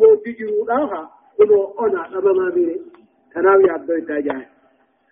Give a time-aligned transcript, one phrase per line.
[0.00, 2.80] بوتي جرودا كنو أنا أما ما بيري
[3.34, 4.42] تناوي عبدو التاجان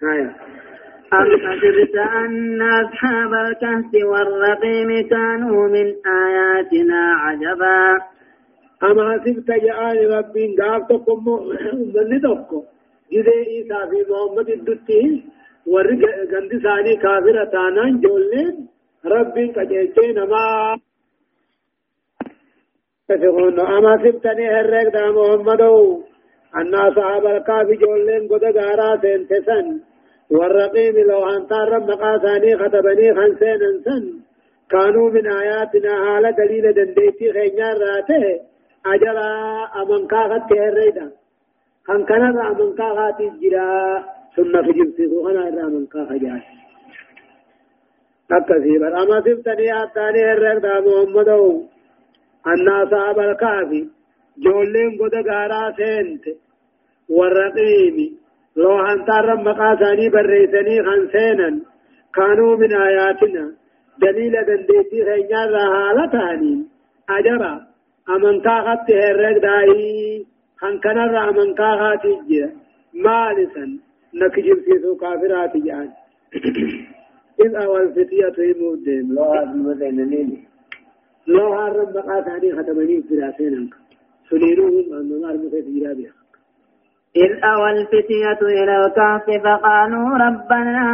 [0.03, 0.35] هايا
[1.13, 5.87] أم حسبت أن أصحاب الكهف والرقيم كانوا من
[6.25, 7.81] آياتنا عجبا
[8.89, 11.25] أم حسبت يا آل ربي قافتكم
[11.95, 12.65] من تقو
[13.13, 15.25] جدي إيسا في محمد الدتي
[15.67, 16.03] ورق
[16.33, 18.69] غندي ثاني كافرة تانان جولين
[19.07, 20.77] ربي قجيتين ما
[23.11, 25.77] تفقون أما سبتني هرق دا محمدو
[26.59, 29.67] أن أصحاب الكهف جولين قد غارا سنتسن
[30.31, 34.05] والرقيم لو أن تارم مقاساني خطبني خنسين انسن.
[34.71, 38.25] كانوا من آياتنا حالة دليل دنديتي خينيار راته.
[38.87, 39.31] أجرا
[39.81, 41.07] أمن كاغت تهريدا
[41.87, 43.71] خن كان أمن كاغت جرا
[44.37, 46.47] سنة في جمسيسو خنا أمن كاغت جاش
[48.33, 51.45] أكثيبا أما سبتني آتاني هرق دا محمدو.
[52.47, 53.89] أن أصحاب الكافي
[54.39, 56.25] جولين قد غارا سنت
[57.09, 57.97] والرقيم
[58.57, 61.61] لو هنتار مقاساني بريسني خنسينا
[62.15, 63.53] كانوا من آياتنا
[63.99, 66.65] دليل دنديتي خينيا رهالتاني
[67.11, 67.55] أجرا
[68.09, 70.27] أمن كاغت هرق داي
[70.61, 72.51] خنكنا را أمن كاغت جرا
[72.95, 73.79] مالسا
[74.15, 75.89] نكجب سيسو كافرات جان
[77.45, 79.43] إذ أول فتية يمودين لو هذا
[79.87, 80.50] المدينة
[81.27, 81.57] لو
[82.57, 83.01] ختمني
[85.97, 86.13] بها
[87.17, 90.87] إذ أوى الفتية إلى الكهف فقالوا ربنا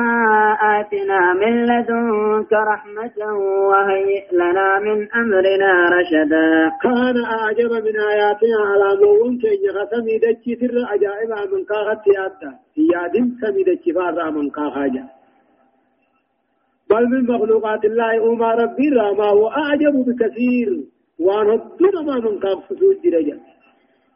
[0.80, 3.36] آتنا من لدنك رحمة
[3.70, 6.70] وهيئ لنا من أمرنا رشدا.
[6.82, 12.52] كان أعجب من آياتنا على موون كي يخسمي دجي سر أجائب من كاغت يادا.
[12.76, 15.04] يادم سمي دجي فارا من كاغاجا.
[16.90, 20.68] بل من مخلوقات الله أما ربي ما هو أعجب بكثير.
[21.18, 23.38] وأن هدنا ما من كاغ فسوج درجة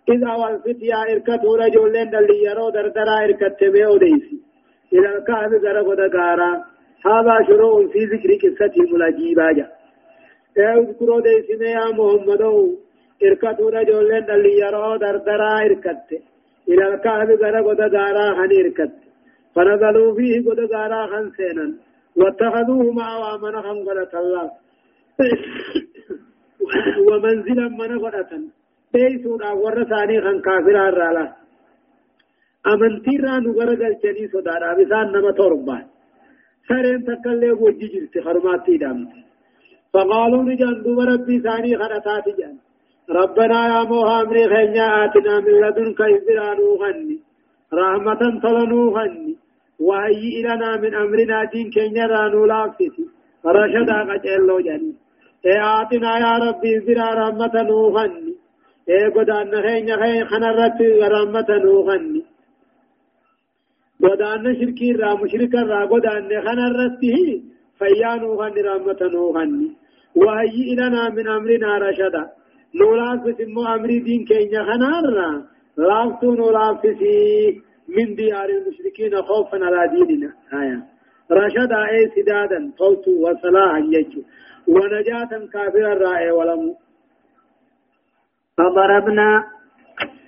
[0.09, 4.39] إذا والفتيا إركتوا رجلين اللي يروا دردرا إركت بيو ديسي.
[4.93, 6.53] إلى الكهف غرق دقارا
[7.07, 9.43] هذا شروع في ذكر قصتهم العجيبة
[10.59, 12.43] اذكروا ديسي يا محمد
[13.27, 16.09] إركتوا رجلين اللي يروا دردرا إركت.
[16.69, 18.93] إلى الكهف غرق دقارا هن إركت.
[19.55, 24.51] فنزلوا فيه قدقارا خنسينا واتخذوه معه من خنقلة الله.
[27.09, 28.33] ومنزلا من غلة
[28.93, 31.27] بيسونا ورثاني خن كافر الرالا
[32.73, 34.75] أمنتي را نغرا قلچني صدارا.
[34.79, 35.85] بسان نما توربان
[36.69, 39.13] سرين تكالي وجي جلت خرماتي دامت
[39.93, 42.57] فقالوا نجان دوب ربي ثاني خرطات جان.
[43.11, 43.83] ربنا يا
[44.23, 47.19] امري خينيا آتنا من لدنك إذرانو غني
[47.79, 49.35] رحمة تلنو غني
[49.81, 52.91] وهي لنا من أمرنا دين كينيا رانو لافتي
[53.57, 54.93] رشدا قجلو جاني
[55.47, 58.31] اي آتنا يا ربي إذرا رحمة نو غني
[58.91, 60.81] اے گدان خین خین خنرت
[61.13, 62.23] رحمت نوغنی
[64.05, 67.27] گدان شرکی را مشرک را گدان خنرت هی
[67.79, 69.69] فیان نوغن رحمت نوغنی
[70.17, 72.25] وهي لنا من امرنا رشدا
[72.81, 75.07] نولاف سمو أمر دين كينيا خنار
[75.77, 76.87] لافتو نولاف
[77.97, 80.33] من ديار المشركين خوفا على ديننا.
[80.61, 80.79] آية.
[81.33, 84.23] رشدا اي سدادا فوت وصلاحا يجو
[84.69, 86.75] ونجاة كافرا رائع ولم.
[88.59, 89.45] فضربنا.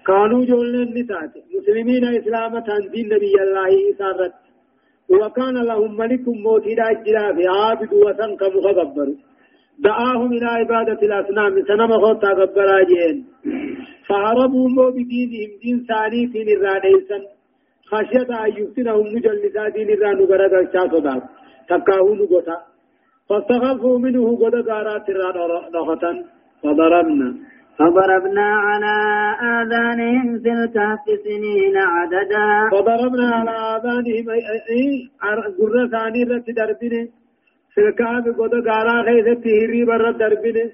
[0.06, 2.52] كانوا جولن نتات مسلمين إسلام
[2.92, 4.34] دين نبي الله إسارت
[5.08, 9.08] وكان لهم ملك موتي راجلا في عابد وسنك مغبر
[9.78, 13.16] دعاهم إلى عبادة الأصنام سنم خوتا غبرا جين
[14.08, 17.18] فهربوا مو بدينهم دين ثاني في الرانيسا
[17.92, 21.22] خشية أن يفتنهم مجلسا دين الرانو غرق الشاصدات
[21.68, 22.56] تكاهون غتا
[23.28, 25.58] فاستخفوا منه غدا غارات الرانو
[26.62, 27.28] فضربنا.
[27.78, 28.94] فضربنا على
[29.54, 32.46] آذانهم في الكهف سنين عددا.
[32.72, 34.26] فضربنا على آذانهم
[34.70, 35.10] أي
[35.58, 37.02] قرة ثاني رت دربنا
[37.74, 40.64] في الكهف قد قارا خيثة هري برد دربنا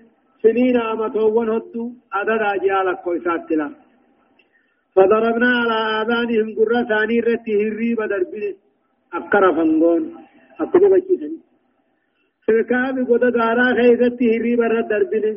[0.43, 1.85] سنين آمتوون هدو.
[2.13, 3.69] عدد أجيالك كويسات تلا
[4.99, 8.51] فضربنا على آذانهم قرة ثاني رت هري بدربنا
[9.19, 10.03] أكر فنغون.
[10.61, 10.93] أكبر
[12.45, 15.33] في الكهف قد قارا خيثة هري برد دربنا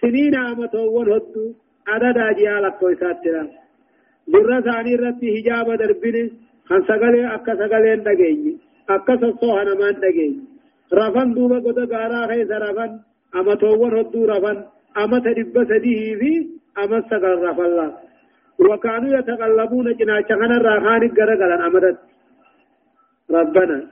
[0.00, 1.44] سنين آمتوون هدو.
[1.88, 3.42] عدد أجيال كويسات ترى
[4.32, 6.30] درة ثاني رتي حجاب دربين
[6.68, 8.52] خان سغلي أكا سغلين دقيني
[8.94, 10.40] أكا سصوها نمان دقيني
[10.98, 12.90] رفن دوبا قد غارا خيس رفن.
[13.38, 14.56] أمتوون هدو رفن.
[15.02, 16.32] أمت رب سديه في
[16.82, 17.90] أمت سغل رفن الله
[18.58, 21.98] وكانوا يتقلبون جنا شغنا الراخان قرقلا أمدت.
[23.30, 23.82] ربنا.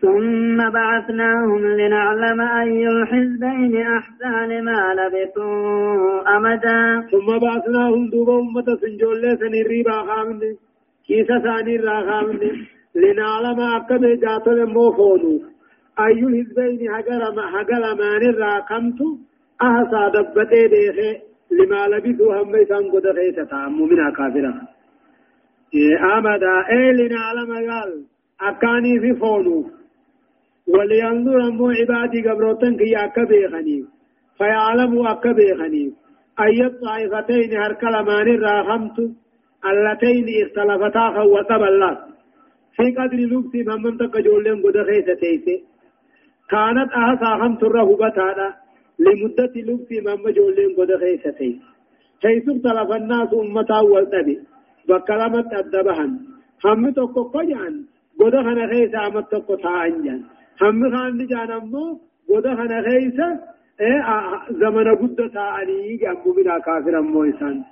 [0.00, 7.08] ثم بعثناهم لنعلم أي الحزبين أحسن لما لبثوا أمدا.
[7.10, 10.40] ثم بعثناهم دوبا أمة سنجول لسن الريبا خامن.
[11.06, 12.40] كيسا ثاني را خامن.
[12.94, 15.40] لنعلم أكد جاتل موفونو.
[16.00, 19.18] أي الحزبين هجر مان را كمتو.
[19.62, 21.33] أحسا دبتي ديخي.
[21.58, 24.52] لما لبثوا هم يسان قد خيسة تعمو من كافرا
[25.74, 27.90] إيه لنعلم قال
[28.40, 29.70] أكاني في فونو.
[30.72, 33.88] ولينظر أمو عبادي قبروتن كي أكبي غنيم
[34.38, 35.92] فيعلموا أكبي غنيم
[36.40, 38.98] أي الطائفتين هركلمان الراحمت
[39.70, 41.94] اللتين اختلفتا خوتب الله
[42.76, 45.46] في قدر لبس من من تقجولين قد خيستيس
[46.50, 48.18] كانت أهسا خمت الرهبة
[48.98, 51.56] لمدة لبس من مجولين قد خيستيس
[52.22, 54.38] حيث اختلف الناس أمتا والتبي
[54.88, 56.12] بكلمة الدبهن
[56.64, 57.84] هم تقو قجعن
[58.20, 60.22] قد خنا خيسا أمت تقو تاعنجان
[60.62, 64.02] هم خان جان أمو وده خنا خيسا إيه
[64.50, 67.64] زمن قد تاعني جنبو بنا كافر أمو إنسان.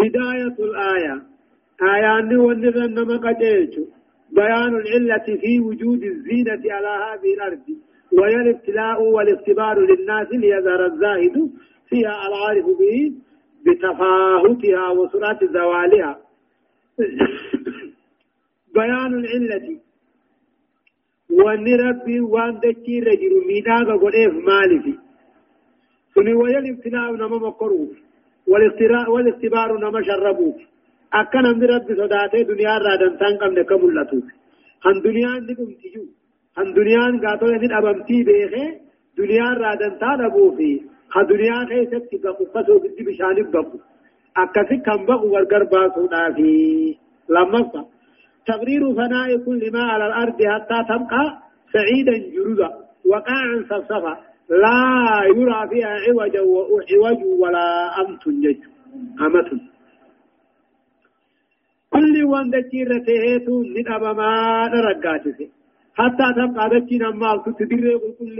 [0.00, 1.22] هداية الآية.
[1.82, 3.72] آيان ونذن نما قجيج
[4.32, 7.66] بيان العلة في وجود الزينة على هذه الأرض.
[8.12, 11.50] وهي الابتلاء والاختبار للناس ليظهر الزاهد
[11.88, 13.12] فيها العارف به
[13.66, 16.20] بتفاهتها وسرعة زوالها.
[18.74, 19.78] بيان العلة.
[21.30, 24.94] وأني ربي وأن دكي رجل ميداغا قديف مالفي.
[26.14, 27.90] سني ويا الابتلاء نما مقروف
[28.46, 30.56] والاختبار نما شربوف
[31.14, 34.24] أكن أمد ربي صداته دنيا رادن تنقم نكم اللتوف
[34.84, 36.04] هن دنيا ندم تيجو
[36.58, 38.66] هن دنيا قاتل ندم أبمتي بيخي
[39.18, 40.72] دنيا رادن تادبوفي
[41.14, 43.78] ها دنيا خيست تبقى قصو بدي بشاني بقو
[44.36, 46.96] أكسي كم بقو ورقر باسو نافي
[47.28, 47.82] لما فا
[48.46, 51.24] تقرير فناء كل ما على الأرض حتى تبقى
[51.72, 52.70] سعيدا جرزا
[53.10, 54.14] وقاعا صفصفا
[54.50, 54.80] لا
[55.36, 57.66] يرى فيها عوج وعوج ولا
[58.00, 58.60] أمت جج
[59.26, 59.50] أمت
[61.94, 64.30] كل وان دكير تهيتو ندب ما
[64.72, 65.48] نرقاتي
[65.98, 68.38] حتى تبقى دكي نمال تدري كل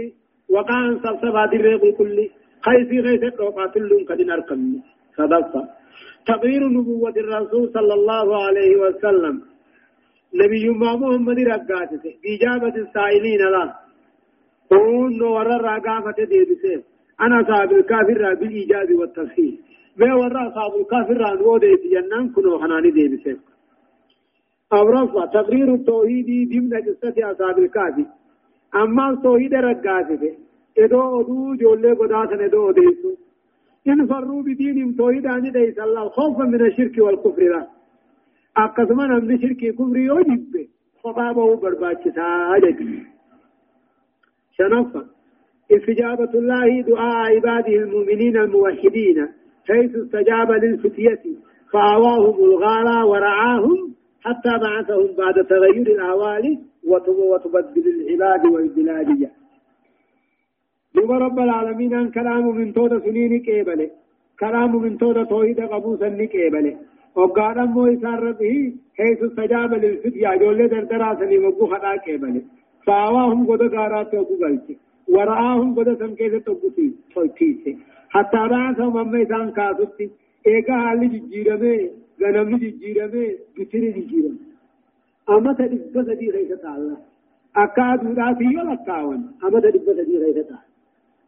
[0.49, 2.17] وقاعا صفصفا دري كل
[2.65, 4.61] خيسي خيسي قوقات اللون قد نركم
[5.17, 5.61] صدقا
[6.31, 9.35] تقرير نبوة الرسول صلى الله عليه وسلم.
[10.41, 13.65] نبي ما محمد رقاتك بإجابة السائلين لا.
[14.71, 16.83] قول ورى الرقافة ديبسه
[17.21, 19.55] أنا صاحب الكافر بالإيجاب والتفصيل
[19.97, 23.37] ما ورى صاحب الكافر عن وديت جنان كنو خناني ديبسه
[24.73, 28.05] أورفا تقرير التوحيد ضمن قصة أصحاب الكافر
[28.75, 30.37] أما التوحيد رقاتك
[30.77, 33.11] إدو أدو جولي قداسا إدو أديسو.
[33.87, 37.67] إن فروا بدينهم توحيد عن ديس الله خوفا من الشرك والكفر لا.
[39.07, 40.69] namni shirkii kufrii yoo jibbe
[41.01, 43.05] kophaa bahuu barbaachisaa jechuudha.
[44.57, 45.05] شنفا.
[45.71, 49.27] استجابة الله دعاء عباده المؤمنين الموحدين
[49.67, 51.23] حيث استجاب للفتية
[51.73, 53.94] فآواهم الغارة ورعاهم
[54.25, 56.45] حتى بعثهم بعد تغير الأهوال
[57.31, 59.31] وتبدل العباد والبلادية
[60.95, 63.89] دوب رب العالمين أن كلام من تود سنين كيبله
[64.39, 66.75] كلام من تود توحيد قبوسا كيبله
[67.15, 72.41] وقال أمو إسان ربه حيث استجاب للفتيا جولة دردرا سني مقو خطا كيبالي
[72.85, 74.75] فاواهم قد غارات توقو بلتي
[75.13, 75.89] ورآهم قد
[76.45, 76.69] توقو
[77.37, 77.77] تيسي
[78.09, 80.09] حتى بعثهم أما إسان كاسوتي.
[80.47, 81.75] إيقا حالي ججيرمي
[82.21, 83.25] غنمي ججيرمي
[83.55, 84.39] بسري ججيرمي
[85.29, 86.97] أما تدب سدي غيثة الله
[87.55, 90.57] أكا دوراتي يولكاون أما تدب سدي غيثة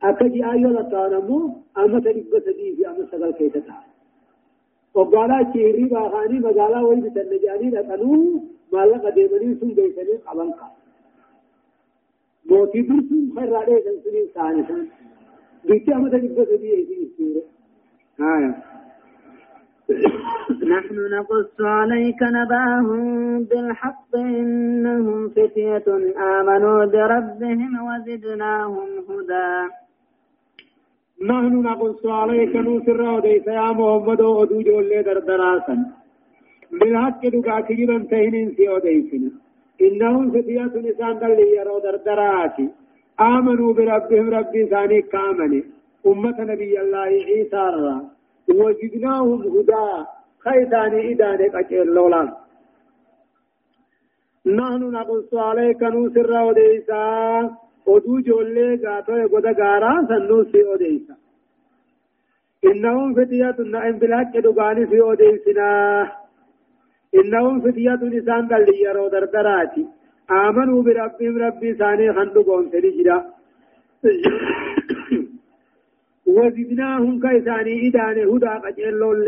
[0.04, 1.38] أكا جي آيو لكاون أمو
[1.78, 3.98] أما تدب سدي في أما سغل كيثة الله
[4.98, 8.40] وقالا چیری باخانی مگالا وی بتن جانی لکنو
[8.72, 10.68] مالا قدیمنی سن بیسنی قبل قا
[12.46, 14.88] موتی در سن خیر راڑے سن سنی سانسان
[15.70, 17.42] بیتی احمد جبہ سبی ایسی اسیورے
[18.32, 18.50] آیا
[19.88, 25.88] نحن نقص عليك نباهم بالحق إنهم فتية
[26.38, 29.52] آمنوا بربهم وزدناهم هدى.
[31.30, 35.76] نحن نقص عليك نوسر وديس يا محمد ودو جولي دردراسا
[36.72, 39.32] بالحق دقا كجبا تهنين سي وديسنا
[39.82, 42.68] إنهم فتية نسان دل يرو دردراسي
[43.20, 45.64] آمنوا بربهم ربي ثاني كامني.
[46.08, 48.17] أمة نبي الله عيسى الرا.
[48.50, 50.06] وجدناهم هدى
[50.40, 52.30] خيثاني إدانك أجل لولان
[54.46, 61.14] نحن نقص عليك نوسر وديسا ijoollee gaatoo goda gaaraa sannuu si odeysa
[62.70, 66.02] innahum fitiyatun na'in bilhaqqi dhugaani si odeysinaa
[67.22, 69.84] innahum fitiyatun isaan dhalli yeroo dardaraati
[70.32, 73.18] آمنوا بربهم ربي ثاني خندقهم سنجرا
[76.28, 79.28] وزدناهم كيساني إداني هدى قجلول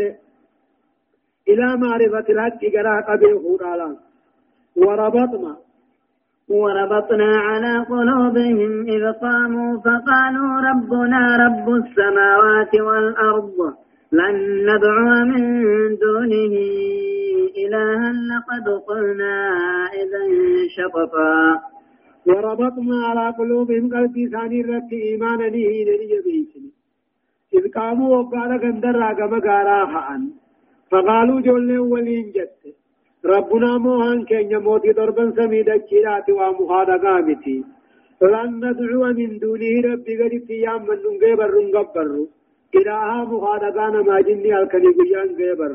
[1.48, 3.96] إلى معرفة الحق قراء قبل خورا
[4.76, 5.56] وربطنا.
[6.48, 13.58] وربطنا على قلوبهم إذ قاموا فقالوا ربنا رب السماوات والأرض
[14.12, 14.36] لن
[14.68, 15.44] ندعو من
[16.04, 16.54] دونه
[17.62, 19.36] إلها لقد قلنا
[20.00, 20.22] إذا
[20.76, 21.60] شططا.
[22.26, 26.79] وربطنا على قلوبهم قلبي ثاني رت إيمانا نهي نريد بيسني
[27.56, 30.22] إذ قاموا وقال قندر راقم قارا خان
[30.90, 32.62] فقالوا جولي ولين جت.
[33.24, 37.64] ربنا موهان كين موتي ضربا سميدا جيرات ومخادا قامتي.
[38.22, 42.08] لن ندعو من دونه ربي قد تيام من ننقبر نقبر
[42.78, 45.72] إلها مخادا قانا ما جني الكني قيان قبر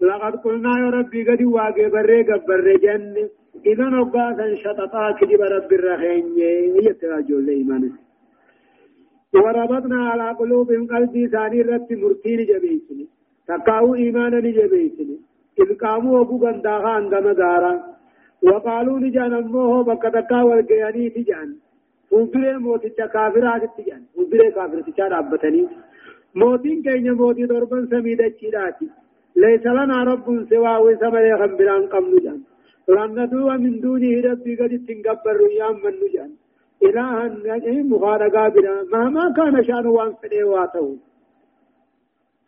[0.00, 3.16] لقد قلنا يا ربي قد واقبر قبر جن.
[3.66, 6.26] إذا نقاسا شططا كجب رب الرحيم.
[6.86, 7.82] يتراجع الإيمان
[9.34, 13.06] وربطنا على قلوبهم قلبي ثاني رب مرتين جبيسني.
[13.48, 15.16] تقاو إيمانا جبيسني.
[15.60, 17.72] إذ قاموا أبو غنداها عندما دارا
[18.42, 21.48] وقالوا نجان أمه بكتكا والقياني تجان.
[22.10, 24.02] فنفره موتي كافرات تجان.
[24.14, 25.68] فنفره كافر تجان أبتني
[26.34, 28.88] موتين كين موتي ضربا سميدة جيراتي
[29.36, 32.40] ليس لنا رب سوى وسمى خمبران قم نجان
[32.88, 36.30] لن ندعو من دونه ربي قد تنقبر ريام من نجان
[36.82, 38.84] إلها مخارقا بنا.
[38.92, 40.96] مهما كان شأن وان فنيواته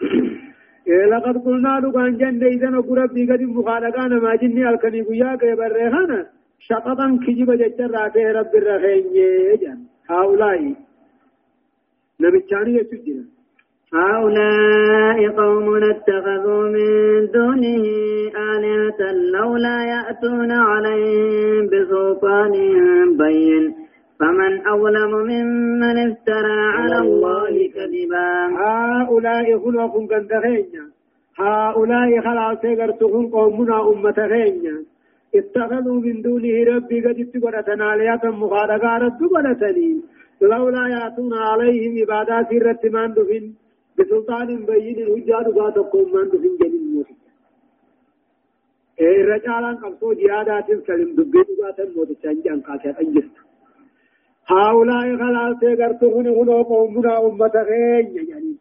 [0.89, 5.73] إيه لقد قلنا لقان جنة إذا نقول ربي قد مخالقا ما جني الكني قيا كيبر
[5.73, 6.27] ريحانا
[6.59, 9.05] شططا كجب ججر راته رب الرحيم
[9.63, 9.79] جن.
[10.11, 10.75] هؤلاء.
[12.21, 13.25] نبتشاني يسجنا
[13.95, 16.91] هؤلاء قوم اتخذوا من
[17.35, 17.85] دونه
[18.53, 19.01] آلهة
[19.35, 22.55] لولا يأتون عليهم بسلطان
[23.17, 23.82] بين.
[24.23, 28.29] فمن أظلم ممن افترى على الله كذبا.
[28.63, 30.85] هؤلاء خلقهم قد خينيا
[31.39, 34.77] هؤلاء خلاص غرتهم قومنا أمة خينيا
[35.35, 39.91] اتخذوا من دونه ربي قد اتقرتنا لياتا مخارقا رد قرتني
[40.43, 43.45] لولا يأتون عليهم عبادات الرتمان دفن
[43.99, 47.15] بسلطان بين الهجاد قاتكم من دفن جنين موسى
[49.01, 53.37] إيه رجالا قبصوا جهادات سلم دبين قاتا موتى شانجان قاسات أنجست
[54.61, 58.53] هؤلاء خلاص غرتهن هنا قومنا أمة غين يعني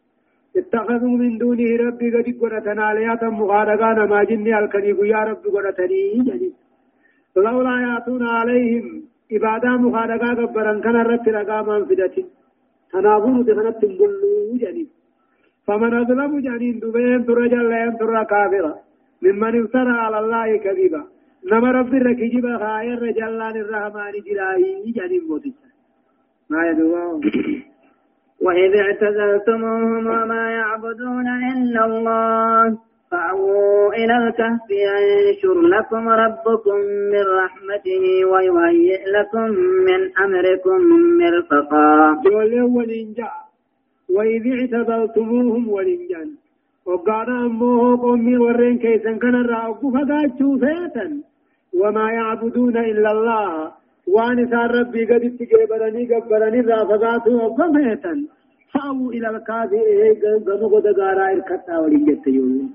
[0.56, 6.48] اتخذوا من دونه ربي قد قرتنا لياتا مغارقان ما جني الكنيب يا رب قرتني يعني
[7.36, 12.16] لولا يأتون عليهم إبادة مغارقا قبرا كان الرت رقاما فدت
[12.92, 14.86] تنابون تخنت بلو يعني
[15.66, 18.74] فمن أظلم جانين دبين ترجل لين ترى كافرا.
[19.22, 21.02] ممن افترى على الله كذبا.
[21.50, 25.52] نما رب الركجب خائر رجلان الرحمن جلاهي جانين موتي.
[26.52, 26.62] ما
[28.42, 32.78] وإذ اعتزلتموهم وما يعبدون إلا الله
[33.10, 36.76] فأووا إلى الكهف ينشر لكم ربكم
[37.12, 39.48] من رحمته ويهيئ لكم
[39.88, 40.78] من أمركم
[41.20, 41.90] مرفقا.
[42.76, 43.30] ولنجا
[44.16, 46.24] وإذ اعتزلتموهم ولنجا
[46.86, 51.06] وقال أمه قومي ورين كيسا كان الرأوك فقاتشوا فيتا
[51.80, 53.81] وما يعبدون إلا الله.
[54.06, 58.14] وان سار ربي قد تجيبرني قبرني رافقات وقميتا
[58.72, 59.80] فأو إلى الكافي
[60.46, 62.68] قمو قد قارا إركتا ولنجت يقول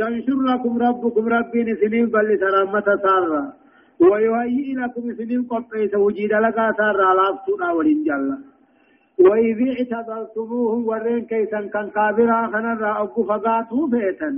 [0.00, 3.52] ينشر لكم ربكم ربي نسنين بل سرامة سارا
[4.00, 8.38] ويهيئ لكم سنين قبيس وجيد لك سارا لافتنا ولنجل
[9.18, 9.58] وإذ
[9.92, 14.30] اعتذرتموهم ورين كيسا كان كابرا خنرا أبو فقاتوا فيتا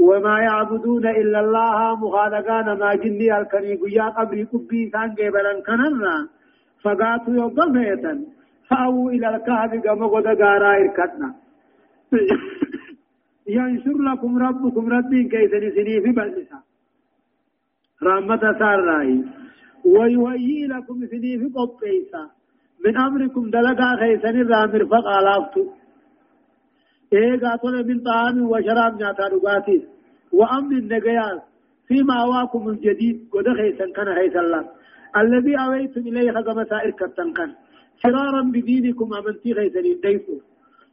[0.00, 2.78] وما يعبدون إلا الله مخالقان.
[2.78, 6.16] ما جني الكني قيا قبري قبي سان قبلا كنرا.
[6.82, 8.26] فقاتوا يوم
[8.68, 11.28] فأو إلى الكهف قم قد قارا إركتنا.
[13.56, 16.58] ينشر لكم ربكم ربي كيس نسني في بلسا.
[18.02, 19.24] رحمة ساراي
[19.84, 22.30] ويهيئ لكم سني في قبيسا
[22.84, 25.64] من أمركم دلقا خيسن الرامر فقالافتو
[27.12, 29.82] إيغا طلب من طعام وشراب نعطى رقاتيس
[30.32, 31.40] وأمن النقياس
[31.88, 34.62] فيما أواكم الجديد قد خيسا كان خيسا الله
[35.16, 37.50] الذي أويتم إليه خزم سائر كتن كان
[38.02, 40.36] فرارا بدينكم أمنتي خيسا ديفو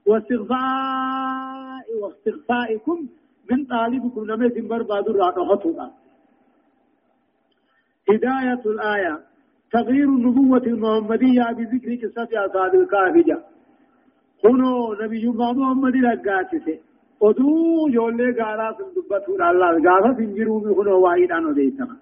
[0.05, 2.97] واستغفاء واستغفائكم
[3.51, 5.91] من طالبكم نميت برباد الرعاقة
[8.09, 9.19] هداية الآية
[9.71, 13.37] تغيير النبوة المحمدية بذكر قصة أصحاب الكافجة
[14.41, 16.77] كنو نبي محمد لقاتسه
[17.27, 21.95] oduu ijoollee gaaraa sun dubbatuudha allah gaafa sin jiruu mi kunoo waa'idhaan odeessama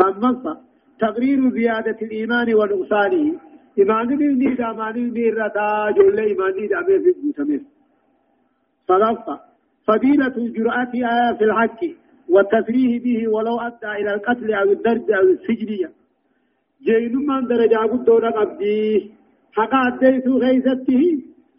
[0.00, 0.52] lammaffa
[1.00, 3.24] تقرير زيادة الإيمان ونقصانه
[3.78, 7.62] إيمان بني دا ماني ميرتا جل إيمان دا في الجسمين
[8.88, 9.40] صدفة
[9.86, 10.94] فضيلة الجرأة
[11.38, 11.80] في الحق
[12.28, 15.90] والتسريه به ولو أدى إلى القتل أو الدرج أو السجنية
[16.86, 19.10] جينمان درجة قدونا قبدي
[19.56, 21.02] حقا أديتو غيثته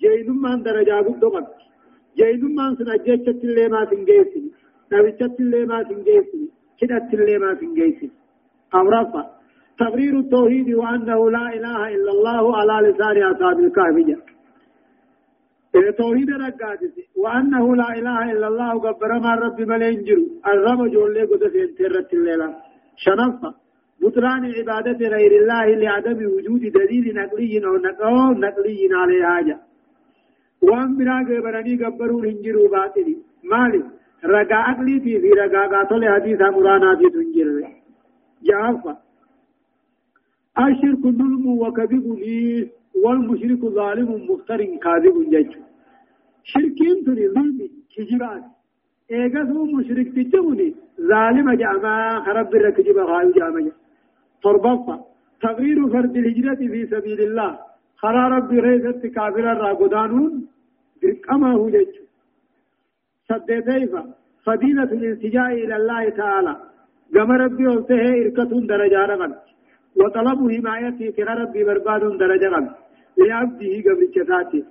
[0.06, 1.66] جينمان درجة قدو قبدي
[2.20, 4.44] جينمان سنجيشت اللي ما سنجيسي
[4.92, 6.44] نبيشت اللي ما سنجيسي
[6.80, 8.10] كدت اللي ما سنجيسي
[8.80, 9.24] أمرفا
[9.80, 13.98] تقرير التوحيد وأنه لا إله إلا الله على لسان أصحاب الكهف
[15.98, 22.14] توحيد رقاتي وأنه لا إله إلا الله قبر ما رب ملينجر الرب جولي قد سنترت
[22.14, 22.50] الليلة
[23.04, 23.54] شنفة
[24.02, 29.58] بطلان عبادة غير الله لعدم وجود دليل نقلي أو نقلي عليه حاجة
[30.70, 33.16] وان بنا قبرني قبروا الهنجر باطلي
[33.52, 33.82] مالي
[34.34, 37.50] رقا أقلي في في رقا قاتل حديث مرانا في تنجر
[38.48, 38.94] جعفة
[40.64, 42.70] الشرك ظلم وكذب لي
[43.04, 45.52] والمشرك ظالم مفتر كاذب جج
[46.52, 47.58] شركين تني ظلم
[47.96, 48.44] كجبات
[49.12, 50.68] ايغسو مشرك تجوني
[51.12, 51.96] ظالم جاما
[52.26, 53.72] خرب الركجب غايو جاما
[54.44, 54.96] تربطة
[55.42, 57.52] تغيير فرد الهجرة في سبيل الله
[58.02, 60.32] خرى رب ريزت كافر الراقدانون
[61.44, 61.96] هو جج
[63.30, 64.14] سدتيفا
[64.46, 66.56] فضيلة الالتجاء إلى الله تعالى.
[67.16, 69.36] قام ربي وفته إركة درجة رغم.
[69.96, 72.70] وطلب حمايته في ربي برباد درجة رغم.
[73.18, 74.64] لعبده قبل كتاته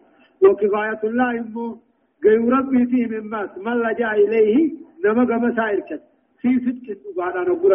[0.43, 1.79] وكفاية الله إمه
[2.25, 3.51] غير ربي فيه من ماس.
[3.59, 4.73] من لجأ إليه
[5.05, 6.03] نما قم سائر كت.
[6.41, 7.73] في صدق بعد أن أقول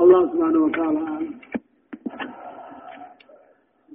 [0.00, 1.00] الله سبحانه وتعالى.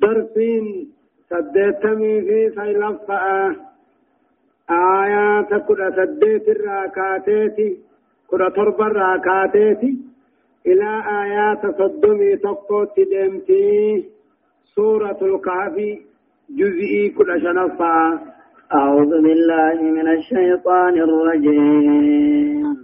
[0.01, 0.94] درسين.
[1.29, 3.55] سدتمي في سيلفة
[4.69, 7.57] آيات كل سدت الراكاتات
[8.27, 9.83] كل تربى الراكاتات
[10.67, 10.89] إلى
[11.23, 14.05] آيات صدمي تقوت دمتي
[14.75, 15.75] سورة الكهف
[16.49, 18.19] جزئي كل شنفا
[18.73, 22.74] أعوذ بالله من الشيطان الرجيم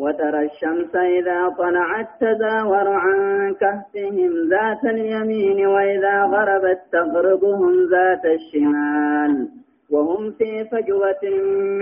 [0.00, 9.48] وترى الشمس إذا طلعت تزاور عن كهفهم ذات اليمين وإذا غربت تغربهم ذات الشمال
[9.90, 11.24] وهم في فجوة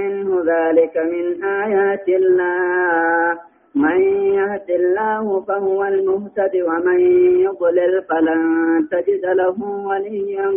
[0.00, 3.38] منه ذلك من آيات الله.
[3.74, 4.00] من
[4.38, 7.00] يهد الله فهو المهتد ومن
[7.40, 8.42] يضلل فلن
[8.90, 10.50] تجد له وليا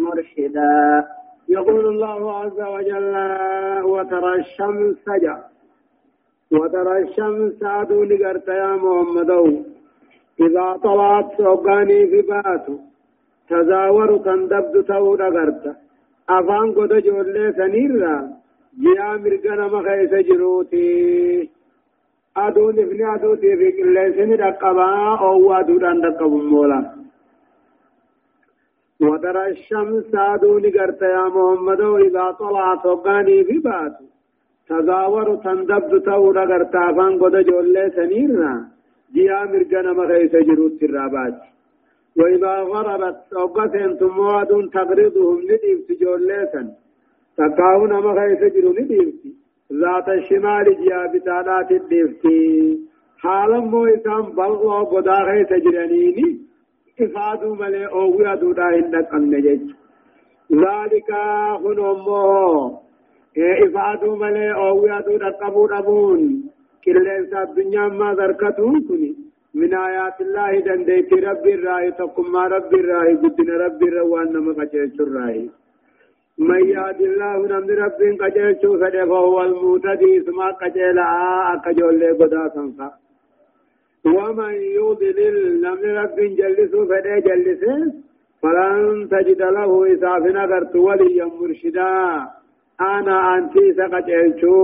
[0.00, 1.04] مرشدا.
[1.48, 3.14] يقول الله عز وجل
[3.84, 5.57] وترى الشمس جاء
[6.52, 9.30] وترى الشمس عدو لقرت يا محمد
[10.40, 12.76] إذا طلعت سوقاني في باتو
[13.48, 15.64] تزاور تندبد تو لقرت
[16.36, 18.14] أفان قد جولي سنيرا
[18.82, 21.50] جيا مرقنا مخيس جروتي.
[22.36, 24.90] أدون ابن أدو تيفي كلسين رقبا
[25.26, 26.80] أو أدودان رقب مولا.
[29.00, 33.96] وترى الشمس أدون قرت يا محمد إذا طلعت وقاني في بات
[34.68, 38.52] تزاور تندبد تورا قرت أفان قد جولي سنيرنا
[39.14, 41.36] جيا مرقنا مخيس جروت الرابات
[42.18, 46.68] وإذا غربت أوقاتين ثم أدون تغرضهم نديف تجولي سن.
[47.38, 49.14] تقاون مخيس جرو نديف
[49.72, 52.78] ذات الشمال جيا بتالات الدفتي
[53.22, 56.28] حالا مو إسان بلغوا قداغي تجرنيني
[57.00, 59.62] إفادو ملي أوغي أدودا إنك النجج
[60.52, 61.10] ذلك
[61.64, 61.78] هن
[63.38, 66.20] أمه إفادو ملي أوغي أدودا قبول أبون
[66.84, 69.10] كلين الدنيا ما ذركتون كني
[69.54, 75.50] من آيات الله دنديت ربي الرأي تقم ربي الرأي قدنا ربي الرأي وأنما قجيش الرأي
[76.38, 80.98] من يهد الله نمد رب قجل شو فده فهو المهتدي ثم قجل
[81.54, 82.88] أكجل قدا سنفا
[84.16, 87.62] ومن يضلل نمد رب جلس فده جلس
[88.42, 91.92] فلن تجد له إسافنا قرت وليا مرشدا
[92.80, 94.54] أنا أنتي سقجل شو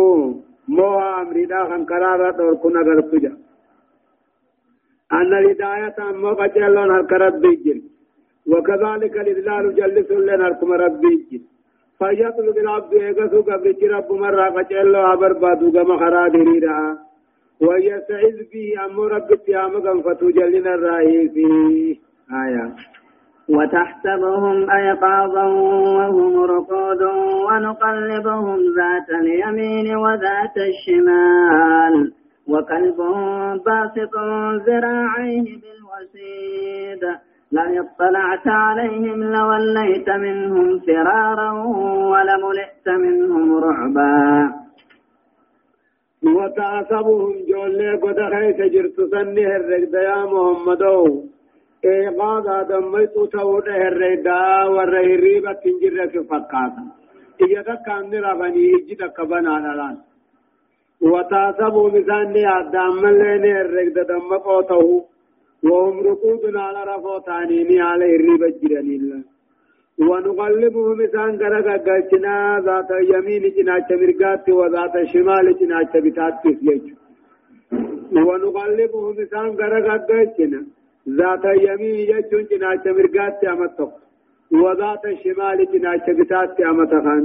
[0.68, 3.32] مو أمري دا خنقرارة توركنا قرتجا
[5.12, 7.42] أن الهداية أمو قجل لنا الكرب
[8.46, 11.40] وكذلك الإذلال جلس لنا الكم ربي جل.
[11.98, 16.98] فيطلب العبد يقصو قبل رب مرة قجل عبر بادو كما خراد هريرا
[17.60, 21.96] ويستعذ به أمو رب كم فتجلنا الرأي فيه.
[22.44, 22.74] آية.
[23.48, 25.44] وتحسبهم أيقاظا
[25.96, 27.02] وهم رقود
[27.54, 32.12] ونقلبهم ذات اليمين وذات الشمال
[32.48, 34.14] وكلبهم باسط
[34.66, 37.02] ذراعيه بالوسيد
[37.52, 41.52] لئن اطلعت عليهم لوليت منهم فرارا
[42.12, 44.52] ولملئت منهم رعبا.
[46.36, 51.24] وتعصبهم جولي قد خيس جرت سنه الرقد يا محمدو
[51.84, 57.03] إيقاظ دميت تود الرقدا والرهريبة تنجر في فقاتا
[57.42, 59.96] إيجا كان ربني إيجا كبنا نلان
[61.00, 65.04] وتعصبوا بساني أدام لين الرقد دمقوته
[65.68, 68.06] وهم رقود على رفوتانيني على
[68.62, 69.22] جراني الله
[69.98, 72.34] ونقلبهم إسان غرقا قلتنا
[72.66, 76.84] ذات يمين جناچ مرقات وذات شمال جناچ بتات تسيج
[78.26, 80.60] ونقلبهم إسان غرقا قلتنا
[81.18, 82.10] ذات يمين
[82.50, 83.92] جناچ مرقات أمتق
[84.52, 87.24] وذات شمال جناچ بتات أمتخان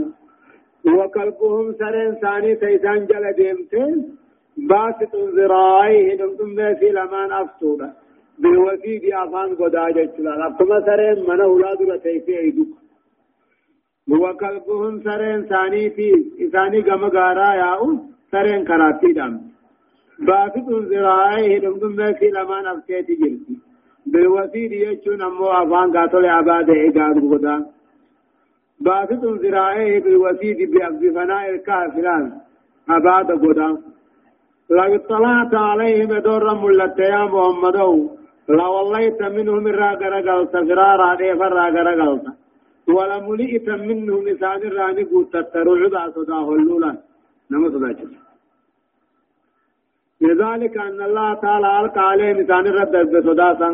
[0.85, 4.17] وقلبهم سرين ثاني تيسان جل ديمتين
[4.57, 7.93] باسط ذراعيه نمتم في لمان أفسودا
[8.39, 12.67] بالوفي دي أفان قدا جلال أبتما سرين من أولاد رتيسي أيدوك.
[14.09, 16.07] وكلبهم سرين ثاني في
[16.45, 17.97] إثاني قم غارا ياو
[18.31, 19.33] سرين كراتي دام.
[20.19, 23.68] باسط ذراعيه دمدم في لما نفسيتي جلسي
[24.11, 27.55] بالوفي دي يجون أمو أفان قاتل عباد إيقاد قدا
[28.85, 32.23] باسط ذراعيه بالوفي دي بأفض فناء الكافران
[32.93, 33.69] عباد قدا
[34.77, 37.93] لو اطلعت عليهم دور ملت يا محمدو
[38.57, 42.25] لا والله منهم را غرغلت فرارا ديف را غرغلت
[42.95, 46.91] ولا ملئت منهم لسان راني قوت تترعد صدا هلولا
[47.51, 47.91] نما صدا
[50.21, 53.69] لذلك أن الله تعالى ألقى عليه لسان رد بصداسا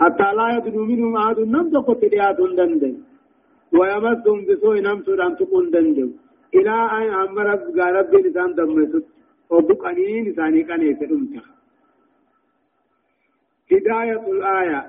[0.00, 2.94] حتى لا يدنو منهم أحد نمت قتليات دندن.
[3.78, 6.10] ويمسهم بسوء نمت أن تكون دندن.
[6.54, 7.46] إلى أن أمر
[7.98, 9.04] رب لسان دمسد
[9.50, 11.44] وبقني لساني كان يفدمتها
[13.72, 14.80] هداية الآية.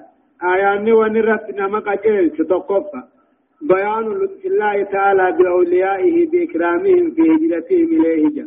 [0.53, 3.01] آية ونرت نمك أجل ستقفى
[3.61, 8.45] بيان لطف الله تعالى بأوليائه بإكرامهم في هجرتهم إليه جا.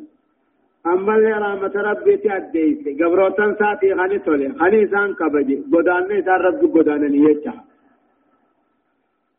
[0.87, 2.79] أما اللي رحمة ربي تأديس.
[3.01, 4.49] قبروتان ساتي خاني تولي.
[4.59, 7.55] خاني سان كبجي قدان سان رب قدان نيجا.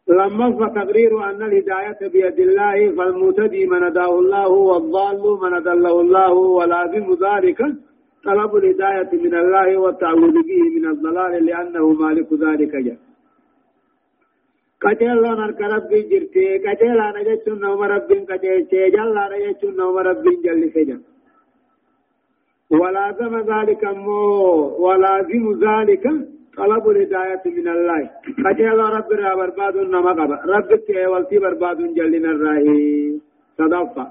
[0.10, 7.08] لما فتقرير أن الهداية بيد الله فالمتدي من داه الله والضال من دله الله ولازم
[7.26, 7.60] ذلك
[8.26, 12.98] طلب الهداية من الله والتعوذ به من الضلال لأنه مالك ذلك جاء
[14.82, 16.58] قتل نرك ربي جرتي.
[16.66, 20.98] قتل أنا جتشن نوم ربي قتل جل أنا جتشن نوم ربي جل سجا
[22.72, 24.22] ولازم ذلك مو
[24.86, 26.04] ولازم ذلك
[26.58, 28.10] طلب الهداية من الله.
[28.46, 33.20] قتل ربي را برباد نما قبا ربي تي والتي برباد جلنا الراهي
[33.58, 34.08] صدقة.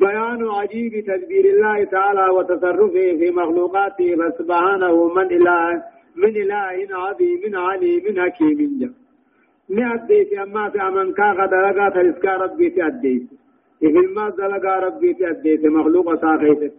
[0.00, 5.82] بيان عجيب تدبير الله تعالى وتصرفه في مخلوقاته فسبحانه من إله
[6.16, 8.58] من إله عظيم عليم حكيم.
[8.80, 8.92] جل
[9.76, 13.26] نأديت أما في أمن كاغا دلقا ترسكا ربي تأديت
[13.80, 16.72] في الماء دلقا ربي تأديت مخلوق ساقيت.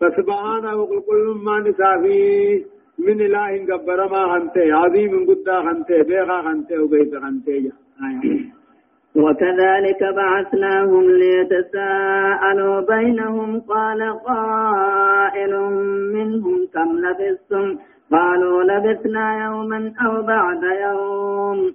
[0.00, 2.64] فسبحانه قل كل ما نسافي
[2.98, 7.72] من إله قبر ما خنته عظيم قد خنته بيغا خنته وبيت خنته.
[8.06, 8.58] آية.
[9.16, 15.54] وكذلك بعثناهم ليتساءلوا بينهم قال قائل
[16.14, 17.78] منهم كم لبثتم؟
[18.12, 21.74] قالوا لبثنا يوما أو بعد يوم.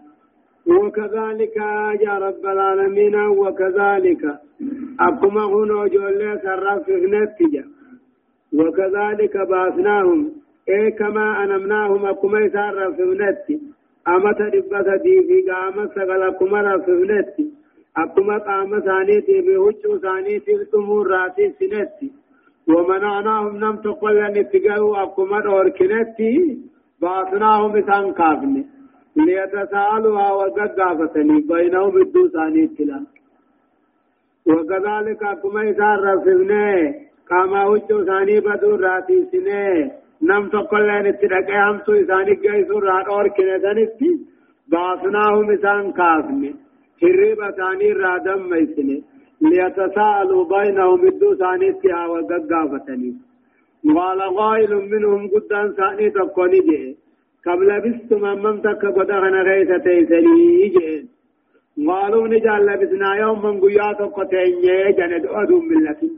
[0.67, 1.55] وكذلك
[2.01, 4.23] يا رب العالمين وكذلك
[4.99, 7.65] أكما هنا جولي سرف نتيجة
[8.53, 10.31] وكذلك بعثناهم
[10.69, 13.61] إيه كما أنمناهم أكما يسرف نتيجة
[14.07, 17.45] أمتا دبتا دي في قام سغل أكما رفنتي
[17.97, 22.11] أكما قام ثانيتي بوجه ثانيتي الأمور راتي سنتي
[22.67, 26.57] ومنعناهم نم تقول أن اتقاوا أكما أوركنتي
[27.01, 28.65] بعثناهم إسان كافني.
[29.15, 32.99] ليتساءلوا وقد قافتني بينهم الدو ثانيتي لا
[34.45, 36.93] وكذلك أكما إسان رفنه
[37.31, 39.91] قام وجه ثاني بدو راتي سنة.
[40.29, 44.11] نم تقول لين اتدقى همسو إساني قيسو ران اور كنتنتي
[44.71, 46.55] بعثناهم إسان كافني.
[47.03, 49.03] هرب ثاني رادم ميسني.
[49.41, 53.11] ليتساءلوا بينهم الدو ثاني اتها وققافتني
[53.95, 57.00] قال قائل منهم قدان ثاني تقوني جئ.
[57.45, 61.03] كم لبستم أمم تك قدغن غيث تيسلي جئ
[61.87, 66.09] قالوا نجعل لبسنا يوم من قياتك تينيه جند أدوم ملتي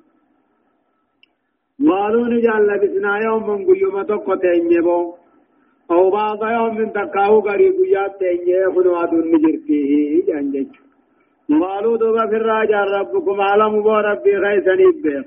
[1.90, 5.14] قالوا نجعل لبسنا يوما قيوم تقو تنيبو
[5.92, 9.80] أو بعض يوم من تقاو قريب يات تنجي خنو أدون نجرتي
[10.28, 10.72] جانجج
[11.62, 15.26] قالوا دوبا في الراجع ربكم عالم بو ربي غيثا نبيخ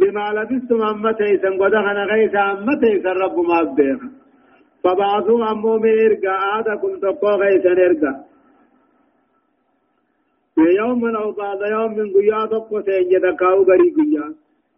[0.00, 4.00] بما لبستم أمتيسا ودخن غيثا أمتيسا رب ما بيخ
[4.84, 8.12] فبعثوا أمو من إرقا آدكم تقو غيثا إرقا
[10.58, 14.26] يوم أو بعد يوم من قيا تقو سينجي تقاو قريب قيا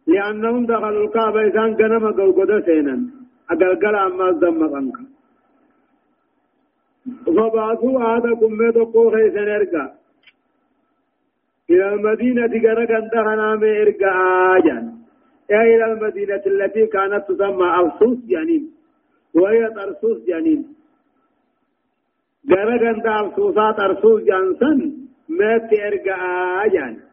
[0.06, 2.96] لأنهم دخلوا الكعبة إذن كنما قوقود سينا.
[3.50, 4.98] أقلقل أما الزمقنك
[7.26, 9.84] فبعثوا آدكم ميتقو خيسن إرقا
[11.70, 14.10] إلى المدينة قرق انتهنا من إرقا
[14.56, 14.84] آجان
[15.50, 18.79] إلى المدينة التي كانت تسمى أرسوس جانين
[19.34, 20.62] وهي ترسوس جانين.
[22.50, 24.78] قرق انت أرسوسات أرسوس جانسن
[25.28, 26.16] ميت إرقا
[26.64, 27.10] آجان.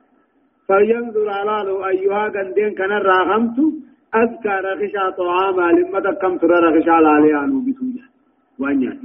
[0.67, 3.57] فلينظر على أيها قندين كان الراغمت
[4.15, 8.05] أذكى رخشا طعاما لما تكم ترى رخشا لاليانو بسوجة
[8.59, 8.99] وانيان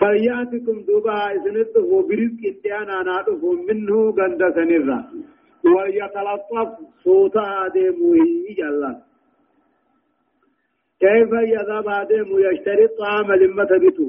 [0.00, 4.98] فليأتكم دوبا إذنته برزق إتيانا ناته منه قند سنرا
[5.74, 6.70] وليتلطف
[7.04, 8.26] صوتا ديمه
[8.58, 8.92] جلا
[11.02, 14.06] كيف يذهب آدم يشتري الطعام لما تبتو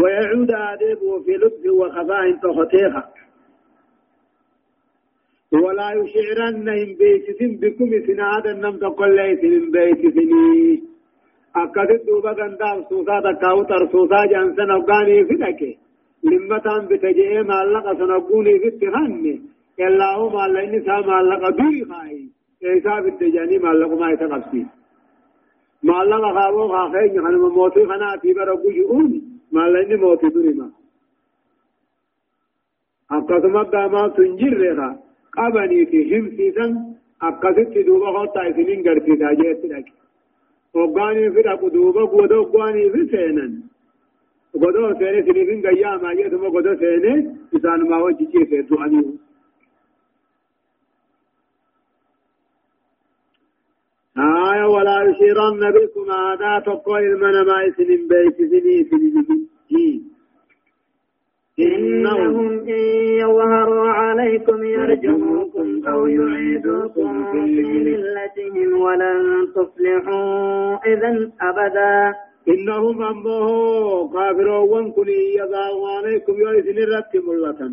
[0.00, 3.02] ويعود آدم في لطف وخفاء تخطيخا
[5.52, 10.82] ولا يشعرنهم بيتسن بكم سناد النم تقول ليسن بيتسني
[11.56, 15.60] أكدت دوبا غندا سوسا تكاو ترسوسا جانسن أفغاني فدك
[16.24, 19.34] لما تام بتجئ مالك سنقوني في التهاني
[19.80, 22.28] الله مالا إني سا مالك دوي خاي.
[22.64, 24.79] إيسا بالتجاني مالك ما
[25.84, 30.70] يتقبسي مالك خاوو خاخين خنم موتي خنا في برقو جئون مالا إني موتي درما
[33.10, 36.72] أكدت داما تنجر رخا qabanii fi himsiisan
[37.28, 39.92] akkasitti duuba hottaa isiniin garsiisaa jeetti dhaqe
[40.78, 43.52] hoggaanii fi dhaqu duuba goda hoggaanii fi seenan
[44.62, 47.12] goda seene isiniifin gayyaamaa jeetuma goda seene
[47.58, 49.04] isaanumaa wajji ciise du'anii
[54.60, 60.10] آية ولا يشيرن بكم هذا تقوى المنما إسنين بيسسني في
[61.58, 62.68] إنهم إن
[63.22, 72.14] يظهروا عليكم يرجموكم أو يعيدوكم في ملتهم ولن تفلحوا إذا أبدا.
[72.48, 73.48] إنهم أمه
[74.12, 77.72] كافرون كن يظهروا عليكم الرب ملة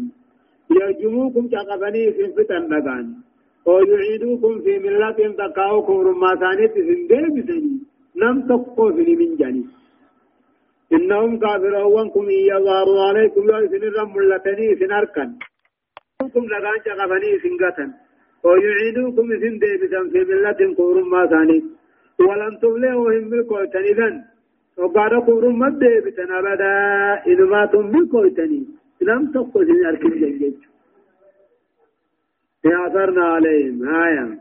[0.71, 3.26] يرجموكم كقفني في فتن دقان.
[3.67, 7.73] أو يعيدوكم في ملة تقاوكم رماتانيت سندي بسني
[8.21, 8.85] نم تقو
[9.19, 9.67] من جانب
[10.95, 15.29] إنهم كافرون كم يظهروا عليكم يا سن الرم لتني سن أركن.
[16.33, 17.85] كم لغان شغفني سنغتا
[18.45, 21.59] ويعيدوكم سن ديبسا في ملة كورم ما ثاني.
[22.27, 23.11] ولن تبلغوا
[25.43, 26.73] هم ما ديبسا أبدا.
[27.31, 27.39] إذ
[29.01, 29.31] لم
[29.89, 30.66] أركن
[32.69, 34.37] جنجج يعثرنا عليهم آية.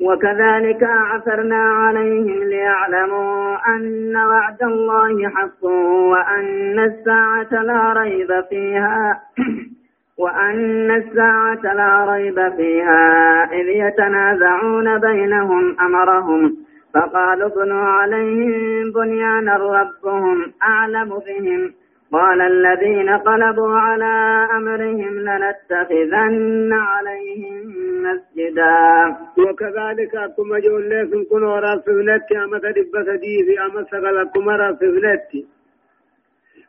[0.00, 9.20] وكذلك عثرنا عليهم ليعلموا أن وعد الله حق وأن الساعة لا ريب فيها
[10.22, 16.56] وأن الساعة لا ريب فيها إذ يتنازعون بينهم أمرهم.
[16.94, 21.72] فقالوا ابنوا عليهم بنيانا ربهم أعلم بهم
[22.12, 24.14] قال الذين قلبوا على
[24.56, 27.64] أمرهم لنتخذن عليهم
[28.04, 29.16] مسجدا.
[29.38, 35.46] وكذلك أكما جول لكم كن ورا فبنتي أما تدبس دي في أما سقل أكما فبنتي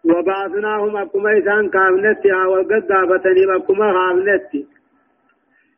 [0.06, 4.68] وبعثناهم أكما إسان كامنتي والقد دابتني أكما خامنتي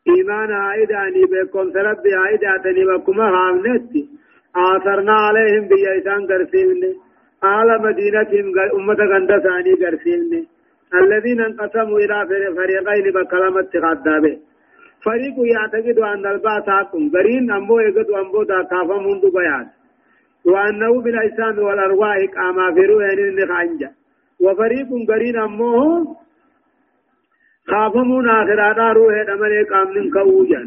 [0.08, 4.08] إيمان عائداني بكم سرب عائداتني أكما خامنتي
[4.56, 7.05] آثرنا عليهم بيئسان قرسيمني
[7.44, 8.46] آل مدينتهم
[8.78, 10.46] أمة غند ثاني قرسيني
[11.02, 14.38] الذين انقسموا إلى فريقين بكلمة غدابه
[15.04, 19.66] فريق يعتقد أن البعث حق قرين أمبو يقد أمبو دا كافا منذ بيان
[20.46, 23.90] وأنه بالأجسام والأرواح كما في رؤين النخانجة
[24.40, 26.16] وفريق قرين أمو
[27.70, 30.62] خافمون آخرانا روح دمني قامن كوجا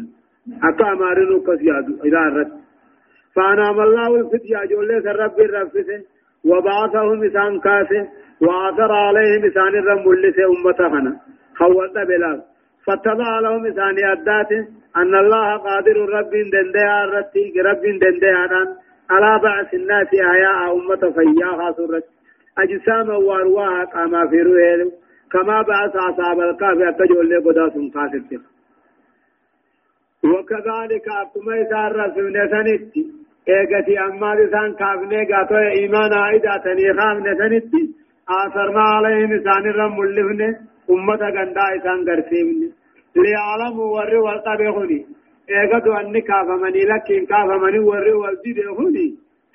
[0.68, 2.52] أكا أمارنو كسيادو إلى الرد
[3.34, 6.02] فأنام الله الفتيا جولي سرب الرفسه
[6.44, 8.08] وبعثهم إسان كاسه
[8.40, 11.16] وآثر عليهم إسان الرمولس أمتهنا
[11.58, 12.42] خوات بلال.
[12.86, 18.76] فتبع لهم إسان أداته أن الله قادر رب دندها رتي رب دندها
[19.10, 22.04] على بعث الناس أحياء أمة فياها سرت
[22.58, 24.90] أجسام وأرواح كما في روحهم
[25.32, 28.40] كما بعث أصحاب الكهف أتجول لقداس قاسد
[30.24, 33.19] وكذلك أكما إسان رسولنا سنتي.
[33.48, 37.82] ايغتي اما لسان كافني غاتو ايمان عيدا تني خامنه سنتي
[38.38, 39.32] آثرنا عليهم
[39.70, 40.40] الرم ملفن
[40.90, 42.60] أمة غندا إسان غرسيمن
[43.16, 45.00] ليعلموا ورّي والقبيخني
[45.50, 49.06] ايغتو أني كافمني لكن كافمني ورّي والديدهني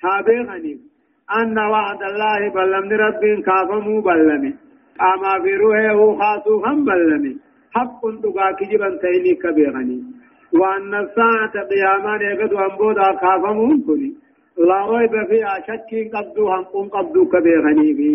[0.02, 0.74] تابعني
[1.38, 4.52] أن وعد الله بلمن رب كافمو بلمي
[5.10, 7.36] أما في روحه خاصو هم بلمي
[7.74, 9.98] حق دقا كجبا تيني كبيغني
[10.60, 14.10] وأن الساعة قيامان يقدو أنبودا كافمون كني
[14.68, 18.10] لا ريب فيها شك قبضو هم قبضو كبيغني بي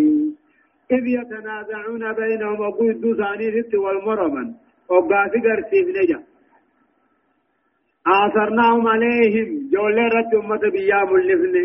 [0.92, 4.48] إذ يتنازعون بينهم وقود ثاني ست والمرمن
[4.90, 6.20] وقاسي قرسيف نجا
[8.08, 11.56] آثرناهم عليهم جولي رد أمة بيام اللفن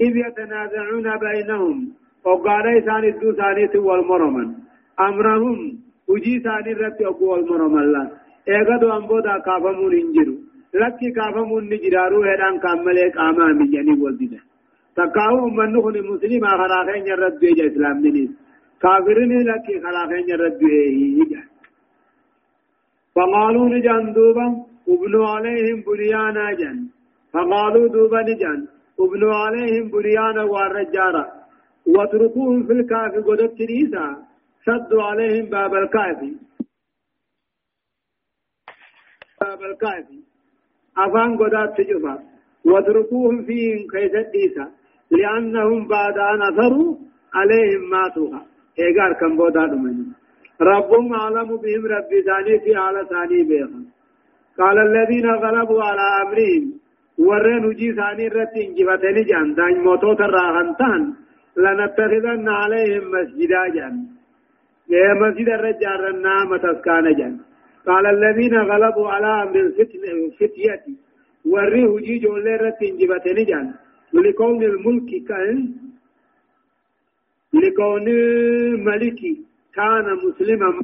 [0.00, 1.76] إذ يتنازعون بينهم
[2.24, 4.48] وقالي ثاني الدو ثاني والمرمن
[5.00, 5.58] أمرهم
[6.08, 8.10] وجي ثاني رد أقوى والمرمن الله
[8.46, 10.36] eegadu ambooda kaafamuun hin jiru
[10.84, 14.40] lakki kaafamuun ni jiraaruu hedhaan kaan malee qaamaa miyyanii wal dida
[15.00, 18.32] takkaawu ummanni kun muslimaa karaa keenya irra du'e islaamninis
[18.82, 21.42] كافرين لك خلاقين ردوه
[23.16, 24.46] فقالوا نجان دوبا
[24.88, 26.78] وابنوا عليهم بنيانا جن
[27.32, 28.60] فقالوا دوبا نجان
[28.98, 31.24] وابنوا عليهم بنيانا والرجارة
[31.94, 34.06] واتركوهم في الكافي قدت تريسا
[34.66, 36.32] سدوا عليهم باب الكافي
[39.42, 40.18] باب الكافي
[40.98, 42.14] أفان قدات تجفا
[42.64, 44.66] واتركوهم فيهم كيس الديسا
[45.10, 46.96] لأنهم بعد أن أثروا
[47.34, 48.42] عليهم ماتوها
[48.78, 50.04] ايغار كم بودا دمني
[50.60, 53.82] ربهم عالم بهم ربي ثاني في على ثاني بيخا
[54.58, 56.64] قال الذين غلبوا على امرهم
[57.18, 61.02] ورن وجي ثاني رت انجبتني جان دان موتو تراهنتان
[61.62, 63.94] لنتخذن عليهم مسجدا جان
[64.94, 67.34] يا مسجد الرجال النام تسكان جان
[67.86, 70.84] قال الذين غلبوا على أمر الفتية
[71.44, 73.74] وري وجي جولي رت انجبتني جان
[74.12, 75.74] لكون الملك كان
[77.52, 78.04] لكون
[78.84, 80.82] ملكي كان مسلما.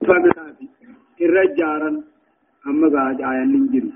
[0.00, 0.68] فبسافي
[1.20, 2.02] الرجارا
[2.66, 3.92] أما قاعد آية ننجري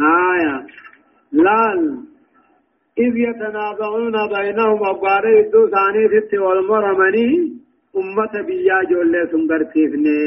[0.00, 0.66] آية.
[1.32, 2.09] لال.
[3.04, 7.28] إذ يتنازعون بينهم أبواري الدو ثاني ست والمرمني
[8.00, 10.20] أمة بيا جولة سنگرتيفني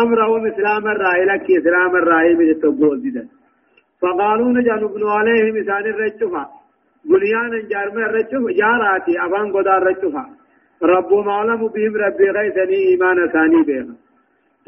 [0.00, 3.22] أمرهم إسلام الرأي لك إسلام الرأي من التقول دي
[4.02, 6.44] فقالوا نجان ابن عليهم إسان الرجفة.
[7.10, 10.24] بنيانا جارما الرجفة جاراتي أبان قدار الرجفة.
[10.82, 13.96] رب معلم بهم ربي غيثني إيمان ثاني بهم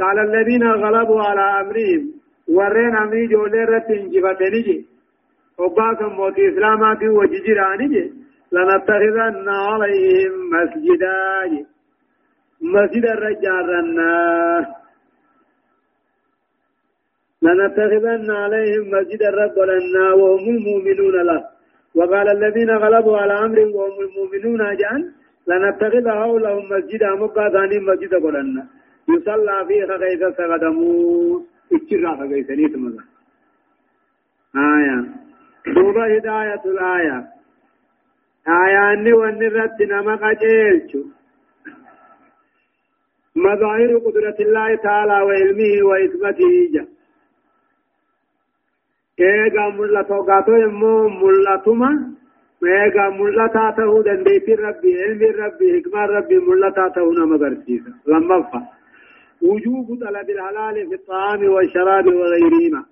[0.00, 2.02] قال الذين غلبوا على أمرهم
[2.56, 4.93] ورين أمري جولي رتين جفتني جي.
[5.58, 8.12] وقاسم موت إسلامات وججراني
[8.52, 11.66] لنتخذن عليهم مسجدا
[12.74, 13.68] مسجد الرجال
[17.42, 21.44] لنتخذن عليهم مسجد الرب لنا وهم المؤمنون له
[21.94, 25.00] وقال الذين غلبوا على أمر وهم المؤمنون جان
[25.48, 28.66] لنتخذ حولهم مسجدا مقاطعني مسجد قلنا
[29.08, 31.40] يصلى فيه كيف سقدموا
[31.72, 33.04] اتشرا فقيسني تمزا
[34.56, 35.23] آية
[35.66, 37.26] دوبا هداية الآية
[38.48, 41.02] آية أني ونرت نما قجيلشو
[43.36, 46.86] مظاهر قدرة الله تعالى وعلمه وإثبته جاء
[49.18, 51.88] eega mul'atoo gaatoo immoo mul'atuma
[52.76, 58.60] eega mul'ataa ta'uu dandeettiin rabbi ilmiin rabbi hikmaan rabbi mul'ataa ta'uu nama agarsiisa lammaffa
[59.48, 62.82] wujuubu talabil halaali fi xaami والشراب وغيرهما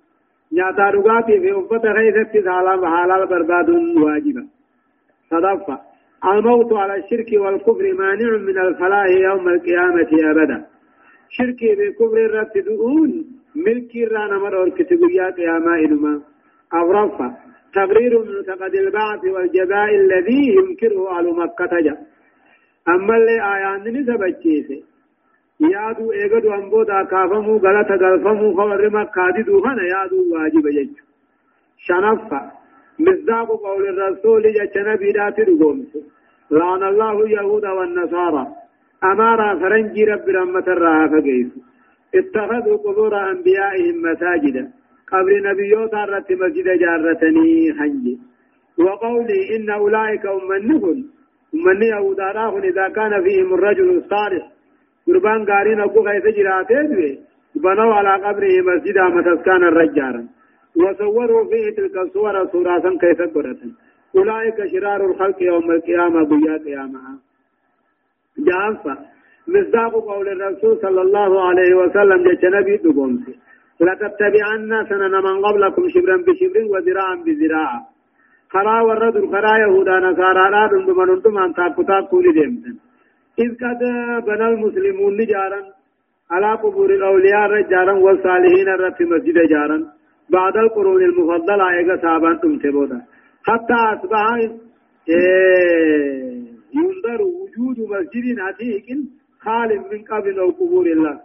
[0.57, 4.45] nyaataa dhugaatii fi uffata keessattis halaal barbaaduun waajiba.
[5.33, 5.79] صدفة
[6.33, 10.67] الموت على الشرك والكفر مانع من الفلاح يوم القيامة أبدا
[11.29, 13.11] شركي بكفر الرد دؤون
[13.67, 16.21] ملكي رانا مرور كتبيا قياما إنما
[16.75, 17.29] أغرفة
[17.75, 21.99] تقرير معتقد البعث والجزاء الذي ينكره أهل مكة جاء
[22.88, 23.83] أما اللي آيان
[25.62, 31.05] نسبة yaadu eegadu ambooda kaafamuu galata galfamuu kawarri makkaadiduu kana yaaduu waajiba jechu
[31.77, 32.53] shanaffa
[32.98, 35.98] misdaaqu qawli rasuuli jecha nabiidhaati dhugoomse
[36.53, 38.46] لعن الله اليهود والنصارى
[39.05, 41.62] أمارا فرنجي رب رحمة الرها فقيسوا
[42.14, 44.70] اتخذوا قبور أنبيائهم مساجدا
[45.12, 48.18] قبر نبيوت الرت مسجد جارتني حنجي
[48.78, 51.05] وقولي إن أولئك أمنهم
[51.55, 54.51] أمني داراهن إذا كان فيهم الرجل الصالح
[55.07, 56.88] قربان قارين أبو غيث جراتين
[57.55, 60.22] بنوا على قبره مسجدا متسكان الرجارا
[60.80, 63.61] وصوروا فيه تلك الصور صورة كيف قرأت
[64.16, 67.00] أولئك شرار الخلق يوم القيامة بيا قيامة
[68.48, 68.94] جافة
[69.55, 73.34] مصداق قول الرسول صلى الله عليه وسلم جاء نبي دقومسي
[73.80, 77.72] لتتبعن سنن من قبلكم شبرا بشبر وذراعا بذراع
[78.53, 82.76] خرا ورد خرا يهودا نصارى لا دندم دندم أن تاكو تاكو لديمتن
[83.39, 83.80] إذ قد
[84.26, 85.62] بنى المسلمون نجارا
[86.30, 89.78] على قبور الأولياء رجالا والصالحين رت مسجد جارا.
[90.30, 93.03] بعد القرون المفضلة إيغا سابان تمتبودا
[93.45, 94.24] حتى أصبح
[95.09, 96.43] إيه
[96.74, 98.87] ينظر وجود مسجد عتيق
[99.41, 101.20] خال من قبل قبور الله.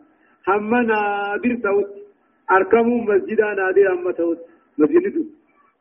[0.48, 1.90] هم نادر توت
[2.52, 4.38] أركموا مسجدا نادر أما توت.
[4.78, 5.16] مسجد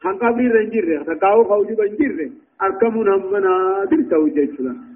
[0.04, 2.30] هم قبل رنجر تقاو خوجي بنجر
[2.62, 4.95] أركموا هم نادر توت جيشلا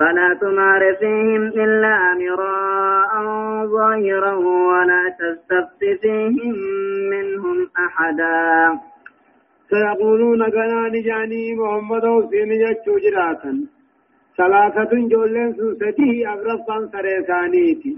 [0.00, 3.12] فلا تمار فيهم إلا مراء
[3.66, 6.54] ظاهرا ولا تستفت فيهم
[7.12, 8.78] منهم أحدا.
[9.70, 13.52] سيقولون قنان جاني محمد حسين جتشو جراتا
[14.38, 17.92] ثلاثة جولين سوسته أبرصا سريسانيتي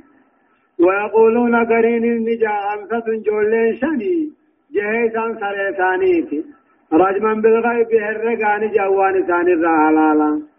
[0.85, 4.17] ويقولون قرين النجا خمسة جولين شني
[4.75, 6.45] جهيسان سريسانيتي
[6.93, 10.52] رجما بالغيب هرقان جوان سان الرحلالا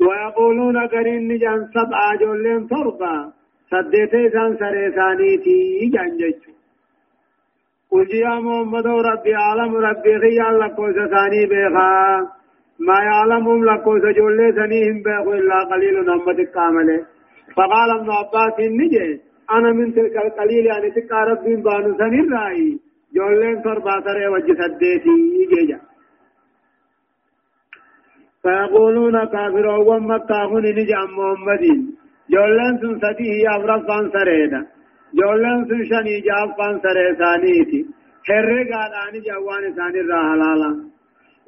[0.00, 3.32] ويقولون قرين نجا سبعة جولين تربا
[3.70, 5.58] سديتيسان سريسانيتي
[5.94, 6.52] جانجتشو
[7.90, 11.92] قل يا محمد ربي عالم ربي خيال لكو ساني بيخا.
[12.88, 16.98] ما يعلمهم لكو سجولي سنيهم بيخو إلا قليل نمتك كاملة.
[17.56, 19.20] فقال ابن عباس نجي
[19.50, 22.78] أنا من تلك القليل يعني تقى ربي بانو سنين رأي.
[23.14, 25.14] جولين تربا تري وجه سديتي
[25.50, 25.80] جيجا.
[28.42, 31.64] فيقولون كافرون ومكاهون نجي عن محمد.
[32.32, 34.60] جولين سن سديه أفرفان سريدا.
[35.18, 37.80] جولين سن شني جافان سريسانيتي
[38.28, 40.70] هرقا داني جوان ساني راهلالا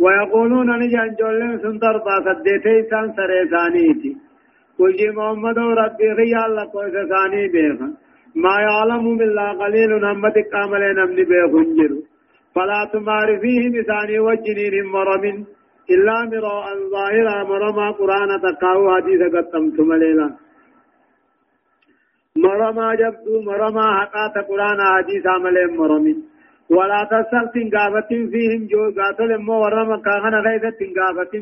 [0.03, 4.12] ويقولون نجي عن جولين سن تربا سديتي سان سريسانيتي
[4.78, 7.88] قل جي محمد ربي خيال لك وسساني بيخا.
[8.45, 11.93] ما يعلم بالله قليل نمت كامل نمني بيخنجر.
[12.55, 15.24] فلا تمار فيه مثاني وجنين مرم
[15.95, 20.28] إلا مراء ظاهرا مرما قرآن تقاو حديث قدمت مليلا.
[22.36, 26.07] مرما جبدو مرما حقات قرآن حديث عمل مرم
[26.76, 31.34] ولا تسل تنقافة فيهم جو قاتل مو ورما كاغنا غيثة تنقافة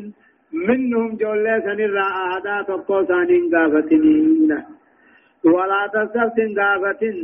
[0.67, 4.51] منهم جولة سنرى أهدا تقو سانين قافتنين
[5.53, 7.17] ولا تستفتن قافتن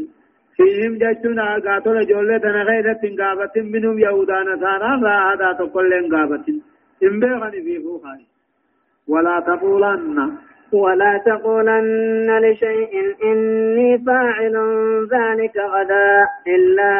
[0.55, 6.57] فيهم جشنا قاتل جولة نغيرة قافتن منهم يهودا نصارى لا أهدا تقو لين قافتن
[7.03, 8.25] إن بيغني في فوخاني
[9.07, 10.31] ولا تقولن.
[10.73, 14.55] ولا تقولن لشيء إني فاعل
[15.11, 16.93] ذلك غدا إلا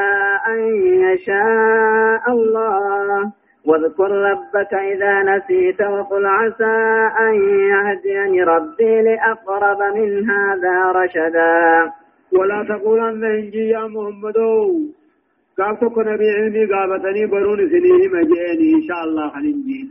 [0.47, 0.59] أن
[1.01, 3.31] يشاء الله.
[3.65, 11.91] واذكر ربك إذا نسيت وقل عسى أن يهديني ربي لأقرب من هذا رشدا.
[12.33, 14.37] ولا تقولن إنجي يا محمد.
[15.58, 19.88] كافتك نبي علمي قابتني برون سنيه مجيني إن شاء الله خلنجين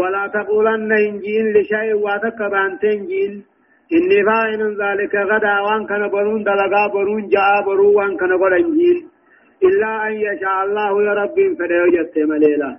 [0.00, 3.32] ولا تقولن إنجين لشيء واتك بانتنجين
[3.96, 8.96] إني فاعل ذلك غدا وان كان برون دلقا برون جاء برون وان كان قرنجين
[9.66, 12.70] إلا أن يشاء الله يا ربي فليجت مليلا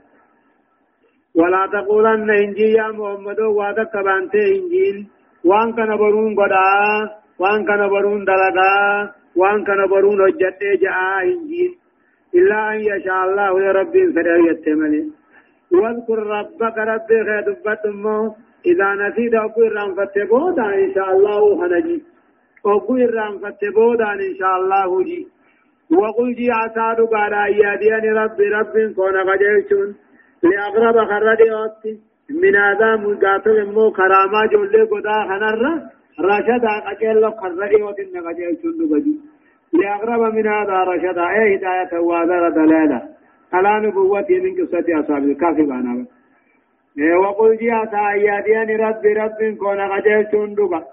[1.39, 4.97] ولا تقولن إنجي يا محمد وعدك بانت إنجيل
[5.49, 6.69] وان كان برون قدا
[7.41, 8.71] وان كان برون دلقا
[9.37, 11.71] وان كان برون هجت جاء إنجيل
[12.35, 15.11] إلا أن يشاء الله يا ربي فليجت مليلا
[15.71, 17.45] واذكر ربك ربي خير
[18.65, 22.03] إذا نسيت أقول إرام فتبودا إن شاء الله هنجي.
[22.65, 25.27] أقول إرام فتبودا إن شاء الله جي
[25.91, 29.95] وقل جي عساد قال أياديان ربي رب كون قجيشون
[30.43, 31.83] لأغرب خرديوت
[32.41, 35.61] من هذا مقاتل مو كراما جولي قدا خنر
[36.19, 39.15] رشدا قجل خرديوت إن قجيشون دقجي
[39.73, 43.01] لأغرب من هذا رشدا أي هداية وادر دلالة.
[43.53, 46.05] على نبوتي من قصة أصحاب الكافي بانا
[47.23, 50.83] وقل جي عسى أياديان ربي رب كون قجيشون دقا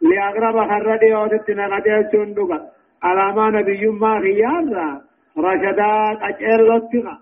[0.00, 2.58] لأغرب خرديوت إن قجيشون دقا
[3.02, 5.00] علامة نبي ما خيارا.
[5.38, 7.18] رشدا قچر لطغا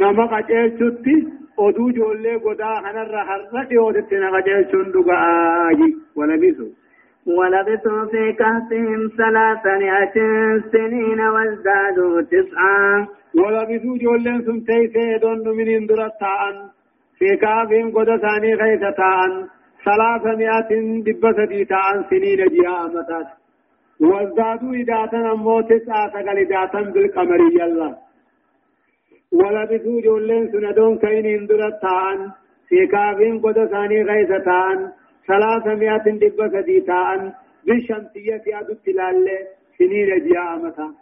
[0.00, 1.16] نما قچر چوتي
[1.56, 6.66] oduu ijoollee godaa kanarra har'a dhiyootetti na qajeelchuun dhuga aayi walabisu
[7.26, 10.16] ولبثوا في كهفهم ثلاثمائة
[10.72, 13.06] سنين وازدادوا تسعا.
[13.34, 16.56] ولبثوا جولين سن تيسي دون من اندرت تاءن
[17.18, 19.32] في كافهم قد ثاني غيث تاءن
[19.84, 20.70] ثلاثمائة
[21.06, 23.28] دبسة تاءن سنين جياء متات
[24.00, 27.92] وازدادوا إداتا أمو تسعة قل إداتا بالقمري الله
[29.32, 32.20] ولبثوا جولين سن دون كين اندرت تاءن
[32.68, 34.80] في كافهم قد ثاني غيث تاءن
[35.28, 37.32] ثلاثمائة دبسة تاءن
[37.66, 39.26] بالشمسية أدو التلال
[39.78, 40.94] سنين جياء متات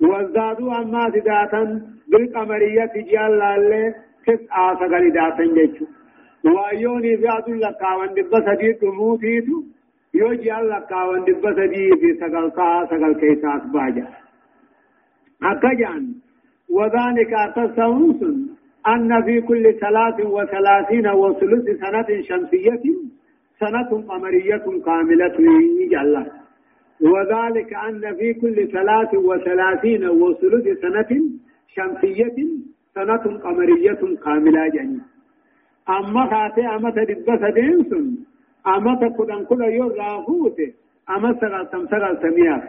[0.00, 1.62] وازدادوا أما سداتا
[2.10, 3.94] بالقمرية جال لالي
[4.26, 5.86] تسعة سقل داتا جيشو
[6.44, 9.62] وأيوني في عدو لكا واندب سديد موتيتو
[10.14, 14.06] يوجي لكا واندب سديد في سقل قا سقل كيسات باجا
[15.42, 16.04] أكجان
[16.70, 18.20] وذلك تصوص
[18.86, 22.82] أن في كل ثلاث وثلاثين وثلث سنة شمسية
[23.62, 25.36] سنة قمرية كاملة
[25.80, 26.14] يجعل
[27.12, 31.10] وذلك أن في كل ثلاث وثلاثين وثلث سنة
[31.74, 32.36] شمسية
[32.94, 35.00] سنة قمرية كاملة جني.
[35.88, 38.06] أما خاتي أما تدبس دينسن
[38.66, 40.58] أما تقدن كل يوم رافوت
[41.10, 42.64] أما سغل تم سغل سمياف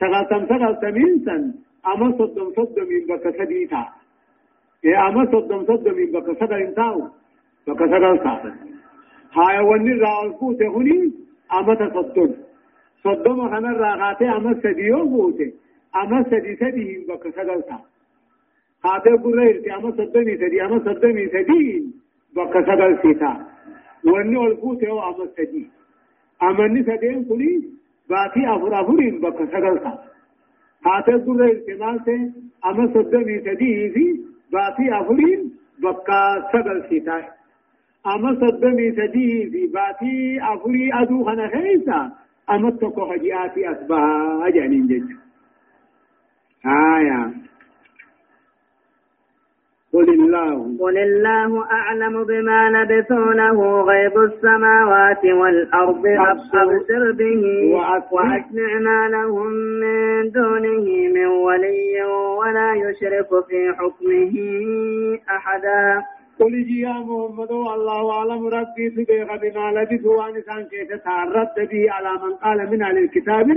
[0.00, 1.42] سغل تم سغل سمينسن
[1.90, 3.82] أما صدم صدم من بك سديتا.
[4.84, 6.96] إيه أما صدم صدم من بك سغل انتاو
[7.66, 8.52] بك سغل سافر
[9.36, 11.12] هاي وني رافوت هني
[11.52, 12.34] أما تصدم
[13.04, 15.52] صدوم خنا راغاتي اما سديو بوته
[15.96, 17.78] اما سدي سدي بك سغلتا
[18.84, 21.84] هاته بريرتي اما صدمي سدي اما صدمي سدي
[22.36, 23.32] بك سغل سيتا
[24.04, 25.66] وني الفوته اما سدي
[26.42, 27.52] اما ني سدين كلي
[28.10, 29.92] باتي افر افرين بك سغلتا
[30.86, 32.32] هاته بريرتي مالته
[32.66, 34.06] اما صدمي سدي في
[34.52, 35.40] باتي افرين
[35.82, 36.08] بك
[36.52, 37.18] سغل سيتا
[38.06, 42.12] اما صدمي سدي في باتي أفري أدو خنا خيسا.
[42.50, 45.10] أمتك خجئاتي أصبها أجانين جج.
[46.66, 47.30] آية.
[49.92, 50.76] قل الله.
[50.80, 57.12] قل الله أعلم بما لبثوا له غيب السماوات والأرض أبصر.
[57.12, 57.42] به
[57.74, 58.44] وأسمع.
[58.80, 62.04] ما لهم من دونه من ولي
[62.38, 64.34] ولا يشرك في حكمه
[65.36, 66.02] أحدا.
[66.40, 68.46] قل يا محمد الله أعلم.
[68.46, 73.50] ربي سبيغ بما لبث وأن كان كيف تعرضت به على من قال من أهل الكتاب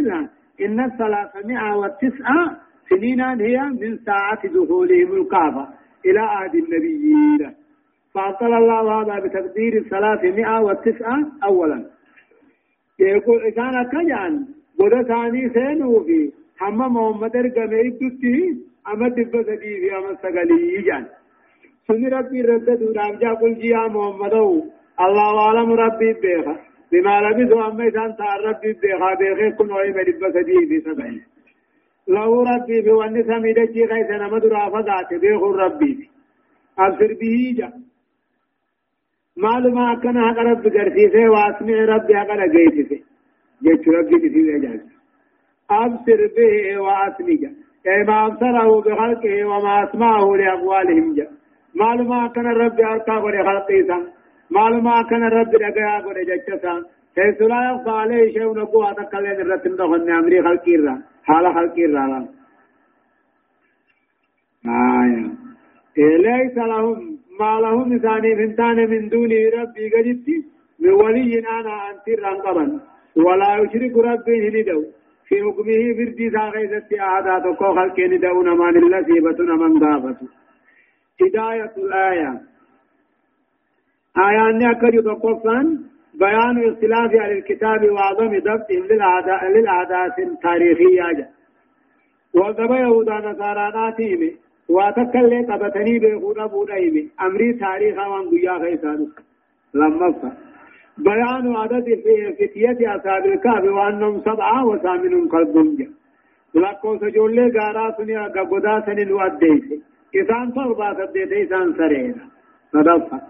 [0.62, 2.58] إن الثلاثمائة والتسعة
[2.90, 5.68] سنين هي من ساعة دخولهم الكعبة
[6.06, 7.54] إلى عهد النبيين.
[8.14, 11.86] فأطل الله هذا بتقدير الثلاثمائة والتسعة أولا.
[13.00, 14.46] يقول كان كجان
[14.80, 18.38] بدا ثاني سينو في حمى محمد رقم إبتي.
[18.94, 21.06] أمد بسدي في أمد سقلي جان.
[21.88, 24.34] سن ربي ردد ونعم قل يا محمد
[25.06, 26.56] الله أعلم ربي بيخا
[26.92, 31.24] بما لبثوا أما إذا أنت ربي بيخا بيخي كن وإما لبس دي في سبعين
[32.08, 36.10] له ربي في وأن سميد جي غيث نمد رافضات بيخ ربي
[36.80, 37.70] أبصر به جا
[39.38, 43.00] معلومة أكنا حق رب قرسيسه واسمع ربي حق رقيسه
[43.64, 44.82] جيش ربي تسيبه جاز
[45.72, 47.52] أبصر به واسمع جا
[47.88, 51.28] أي ما أبصره بخلقه وما أسمعه لأقوالهم جا
[51.76, 54.08] معلومة كان ربي أركا قد خلقيسا
[54.52, 56.76] معلومة كان ربي رقيا قد جتسا
[57.18, 62.28] حيث لا يخفى عليه شيء نقوة تكلين الرتم دخن أمري خلقيرا حال خلقيرا
[64.66, 70.28] آية ليس لهم ما لهم ثاني فنتان من دون ربي قدت
[70.80, 72.80] من ولي أنا أنتر قبا
[73.26, 74.82] ولا يشرك ربي هندو
[75.28, 80.28] في حكمه فردي ساقيست أعداد وكو خلقين دون من الله سيبتنا من غابته
[81.22, 82.42] هداية الآية.
[84.18, 85.60] آية أني أكد تقفا
[86.14, 88.84] بيان اختلاف أهل الكتاب وعظم ضبطهم
[89.56, 91.30] للأعداء التاريخية.
[92.34, 94.32] وقب يهودا نصاراناتهم
[94.70, 99.08] واتكل قبتني بيخون أبو نايم أمري تاريخا وان قيا خيسان.
[99.74, 100.32] لما
[100.98, 105.94] بيان عدد في فتية أصحاب الكهف وأنهم سبعة وثامن قلبهم.
[106.56, 109.82] لكو سجولي غارا سنيا غغدا سنين واديسي
[110.16, 112.26] إسان تربى سديت إسان سرينا
[112.74, 113.22] صدفة.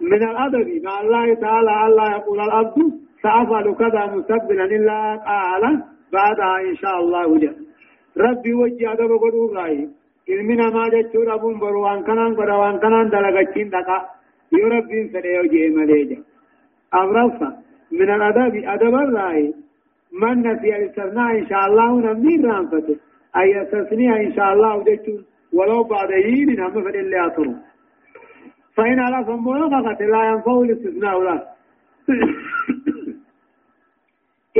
[0.00, 2.78] من الأدب مع الله تعالى الله يقول الأبد
[3.22, 7.56] سأفعل كذا مستقبلا إلا قال بعدها إن شاء الله جل.
[8.16, 9.88] ربي وجه أدب قدو غاي.
[10.28, 13.98] علمنا ما جتشور أبون بروان كنان بروان كنان دلغتشين دقا.
[14.52, 16.18] يو ربي سريو جي مليجا
[16.94, 17.48] أمرفا
[17.92, 19.54] من الأدب أدب الرأي.
[20.12, 22.96] من نسي الاستثناء إن شاء الله نمني رانفته
[23.36, 25.20] أي استثناء إن شاء الله جتشور
[25.56, 27.58] ولو بعد يين هم فل اللي أطروا
[28.76, 31.38] فإن على فمونا فقط لا ينفع الاستثناء له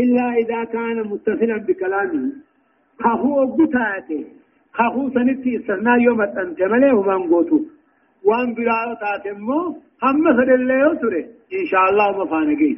[0.02, 2.32] إلا إذا كان متصلا بكلامه.
[3.04, 4.24] فهو بتاته
[4.72, 7.58] خاخو سنتي استثناء يوم أنت ملي همان قوتو
[8.24, 9.60] وان بلا تاتمو
[10.02, 11.24] هم سد الله يسره
[11.58, 12.72] إن شاء الله ما فانقي.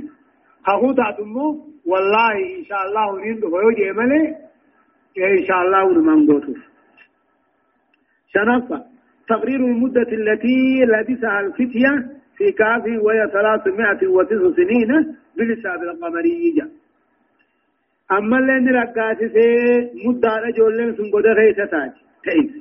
[0.67, 1.47] خاخو تاتمو.
[1.91, 4.23] والله إن شاء الله نين دفعو جيملي
[5.39, 6.53] إن شاء الله ونمان قوتو
[8.35, 8.85] شنفة
[9.29, 11.93] تقرير المدة التي لبثها الفتية
[12.37, 16.63] في كاف وهي 309 سنين بالحساب القمري
[18.13, 19.47] أما اللي نرقاسي سي
[20.09, 21.91] مدة رجولين سنقود غيثة تاج.
[22.25, 22.53] تأيس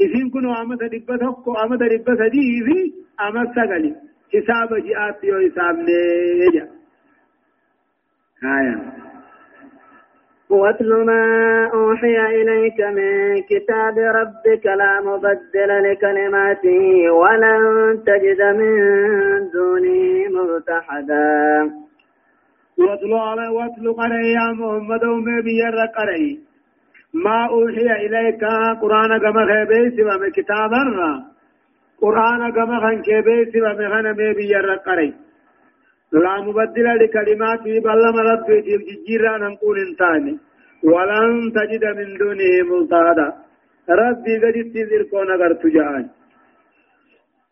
[0.00, 3.94] إذن كنوا أما تدبت حقو أما تدبت ديزي أما سغلي
[4.34, 6.68] حساب جاءت يو حساب نيجا.
[8.44, 9.03] آية.
[10.50, 11.24] واتل ما
[11.74, 17.62] أوحي إليك من كتاب ربك لا مبدل لكلماته ولن
[18.06, 18.74] تجد من
[19.54, 21.70] دونه ملتحدا
[22.78, 26.38] واتلو على واتلو قرأي يا محمد ومي بيار قرأي
[27.14, 28.44] ما أوحي إليك
[28.82, 31.12] قرآن كما خيبي سوى من كتاب الرا.
[32.02, 35.14] قرآن كما خن كيبي سوى من خن مي بيار قرأي
[36.24, 38.00] لا مبدل لكلماته بل
[38.30, 38.58] ربي
[38.88, 40.34] تجيرا نقول انتاني.
[40.92, 43.28] ولن تجد من دونه ملتهدا.
[43.88, 46.06] ربي قد تذكر كون اگر تجاهن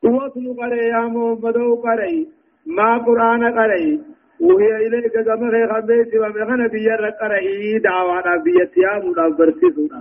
[0.02, 2.26] واتلو قرأي يا محمد وقرأي
[2.66, 4.00] ما قرآن قرأي
[4.40, 10.00] وهي إليك كما في خبيت ومغنى بيار قرأي دعوانا بيتيا مدبرتي سونا.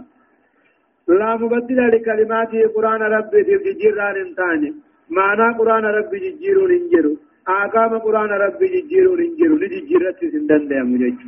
[1.19, 3.41] لا مبدل لكلماته قرآن ربي
[3.81, 4.69] جيران انتاني.
[5.17, 7.13] معنى قرآن ربي جيرون انجرو.
[7.47, 11.19] آقام قرآن ربي جيرون انجرو نجي جيرتي سندن دي مجيج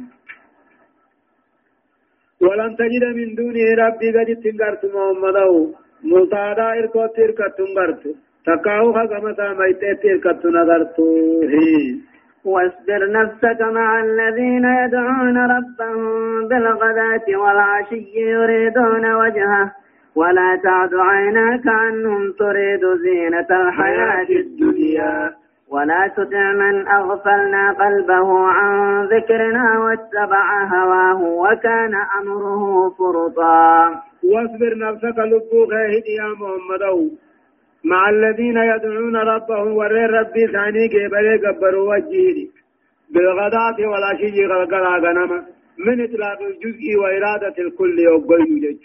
[2.41, 5.70] ولن تجد من دونه ربي قد تنقرت محمده
[6.03, 8.03] ملتادا إركوت إركت تنقرت
[8.45, 11.07] تقاو خزمتا ميتت إركت نقرتو
[11.53, 11.99] هي
[12.45, 16.03] واصبر نفسك مع الذين يدعون ربهم
[16.47, 19.72] بالغداة والعشي يريدون وجهه
[20.16, 29.80] ولا تعد عيناك عنهم تريد زينة الحياة الدنيا ولا تطع من أغفلنا قلبه عن ذكرنا
[29.80, 33.89] واتبع هواه وكان أمره فرطا.
[34.24, 35.72] واصبر نفسك لبوك
[36.20, 37.11] يا محمد.
[37.86, 42.47] مع الذين يدعون ربهم ورر ربي ثاني قبل قبروا وجهه
[43.14, 45.45] بالغداة والعشي غلقلا غنما
[45.86, 48.82] من إطلاق الجزء وإرادة الكل يقول يجج.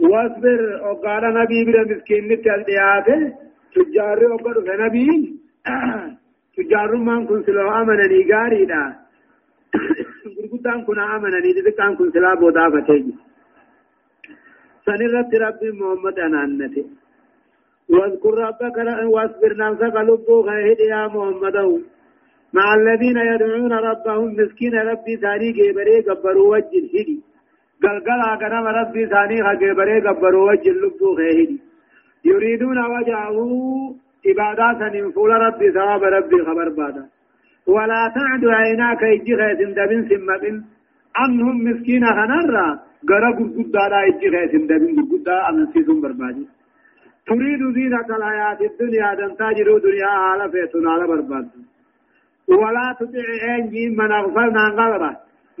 [0.00, 5.08] واصبر وقال نبي بلا مسكين نتالدياته تجار وقال نبي
[6.56, 8.82] تجار من كن سلو أمنني غاري دا.
[10.36, 13.20] gurguddaan kun amananii xixiqqaan kun silaa boodaafatee jiru
[14.84, 16.82] san irratti rabbiin muhammad anaannate
[17.94, 18.76] واذكر ربك
[19.14, 21.56] واصبر نفسك لبو غيهد يا محمد.
[22.56, 27.16] مع الذين يدعون ربهم مسكين ربي ثاني جبري قبروا وجه هدي.
[27.82, 31.50] قلقل أقرم ربي ثاني جبري قبروا وجه لبو غيهد
[32.24, 33.36] يريدون وجهه
[34.26, 37.04] عبادات فول ربي ثواب ربي خبر بادا
[37.66, 40.56] ولا تعد عيناك يجي غيث دبن سمبن
[41.16, 42.66] عنهم مسكين خنرا
[43.10, 46.44] غرق قد دارا يجي غيث دبن قد أمن سيسون بربادي.
[47.26, 51.48] تريد زينة الحياة الدنيا دن تاجر دنيا على فيتون على برباد.
[52.48, 55.12] ولا تطع انجي من اغفلنا قلبه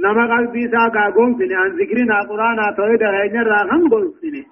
[0.04, 4.42] نما قلبي ساكا قنفني عن ذكرنا قرانا تويد غير راهم قنفني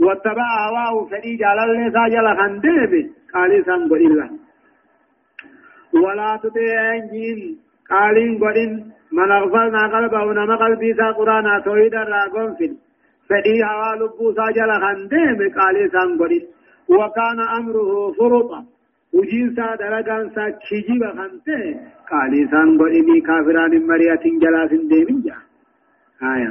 [0.00, 2.92] واتبع هواه فدي جال الله ساجل خندب
[3.34, 4.30] قال سان إلا
[6.04, 7.58] ولا تطع انجي
[7.90, 8.72] قالين قرين
[9.12, 12.56] من اغفلنا قلبه نما قلبي سا قرانا تويد راهم
[13.28, 16.44] فدي هوا لبو ساجل خندب قال سان قرين
[16.88, 18.64] وكان أمره فرطا
[19.12, 21.60] وجين سا درجان سا كجيب خمسه
[22.10, 25.36] قالي سان قريني كافران مريات جلاس ديمين جا
[26.22, 26.50] آية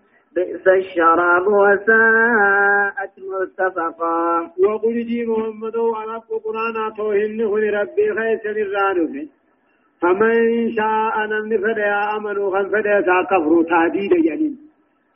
[0.35, 4.51] بئس الشراب وساءت مرتفقا.
[4.65, 7.41] وقل جي محمد على القرآن توهن
[7.79, 9.13] ربي خيس الرانف
[10.01, 10.35] فمن
[10.77, 13.01] شاء نمن فديا أمنوا خن فديا
[13.31, 14.57] كفر تعديد جنين.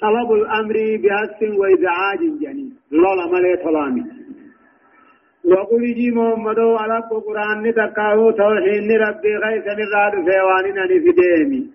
[0.02, 2.72] طلب الأمر بحث وإزعاج جنين.
[2.92, 4.04] لولا ملي طلامي.
[5.46, 11.75] وقل جي محمد على القرآن نتقاه توحين ربي غيث نراد فيوان نفديمي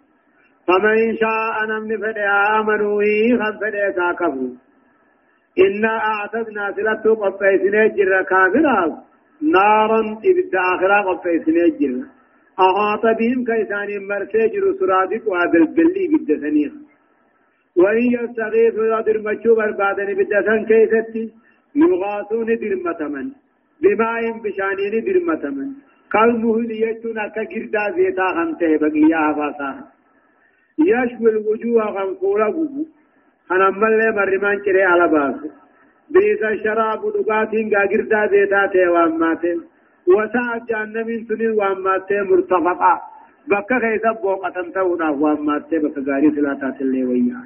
[0.71, 2.27] فمن شاء نمن فدي
[2.59, 3.03] آمنوا
[3.41, 4.51] خم فدي ساكفوا
[5.65, 8.81] إنا أعتدنا سلطة قطعي سنجر كافرا
[9.55, 12.07] نارا إبدا آخرا قفيسن يجرنا
[12.67, 16.73] أحاط بهم كيسان مرسيجر سرادق وابلبلي بالدثنية.
[17.77, 21.25] وإن يستغيثوا يدر مجو بربادن بالدثن كيستي
[21.77, 23.27] يغاثون درمتمن
[23.83, 25.69] بماء بشانين درمتمن
[26.13, 29.71] كالمهل يجتون أكا جردا زيتا خمته بقيا أفاسا
[30.81, 32.85] يشوي الوجوه غنقولا قبو
[33.53, 35.49] أنا ملي مرمان كري على باسو
[36.11, 39.59] بيس الشراب دقاتين غاقردا زيتا واماتين.
[40.09, 42.95] وساعة جهنمين سنين واماتين مرتفقا.
[43.49, 45.83] بكا خيسا بوقة تنتونا واماتين.
[45.83, 47.41] بكا غاري سلاتات اللي ويا.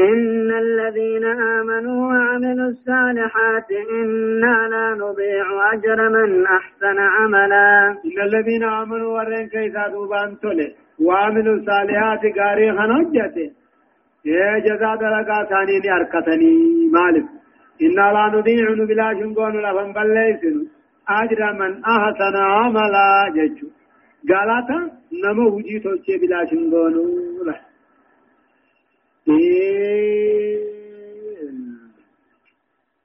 [0.00, 7.96] إن الذين آمنوا وعملوا الصالحات إنا لا نضيع أجر من أحسن عملا.
[8.04, 10.68] إن الذين آمنوا ورين كيسا دوبان تولي.
[11.06, 13.48] وعملوا الصالحات غاري خنوجته
[14.24, 16.52] يا جزاء درقا ثاني أركتني
[16.96, 17.26] مالك.
[17.82, 20.56] إنا لا نضيع بلا شنقون لفن بليسن
[21.08, 23.68] أجر من أحسن عملا ججو
[24.28, 24.78] قالاتا
[25.22, 26.94] نمو وجي توچي بلا شنقون
[27.46, 27.58] له.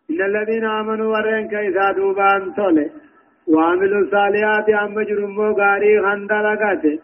[0.09, 2.87] إن الذين آمنوا ورين كيسا دوبان تولي.
[3.47, 6.95] وعملوا الصالحات أم جرمو غاري خندلقاته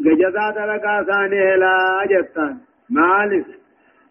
[0.00, 2.56] جزاء درقا ثاني لا جتان.
[2.90, 3.46] مالف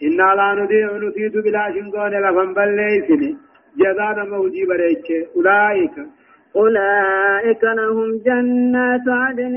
[0.03, 3.37] إنا لا نضيع نسيت بلا شنقون لفن بليسن
[3.77, 5.07] جزاء موجي بريك.
[5.35, 5.95] أولئك.
[6.55, 9.55] أولئك لهم جنات عدن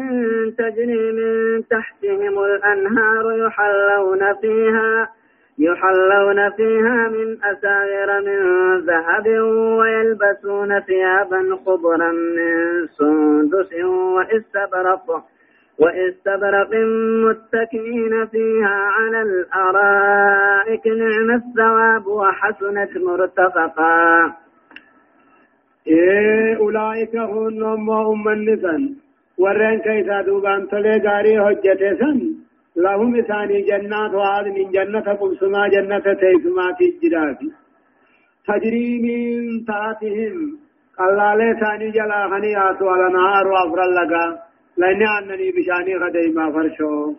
[0.59, 5.09] تجري من تحتهم الأنهار يحلون فيها
[5.59, 8.41] يحلون فيها من أساور من
[8.87, 9.27] ذهب
[9.79, 15.25] ويلبسون ثيابا خضرا من سندس وإستبرق.
[15.79, 16.71] واستبرق
[17.25, 24.33] متكئين فيها على الأرائك نعم الثواب وحسنت مرتفقا.
[25.87, 28.95] إيه أولئك هم أم النسان
[29.39, 32.21] ورين كيسا دوبان تلي غاري حجته سن.
[32.77, 37.51] لهم إساني جنات وعاد من جنة قبسما جنة تيسما تجرافي.
[38.47, 40.63] تجري من تحتهم.
[41.01, 44.13] لا ثاني جلا خنيات نهار وأفر لك
[44.77, 47.15] لأن أنني بشأني غدي ما فرشو.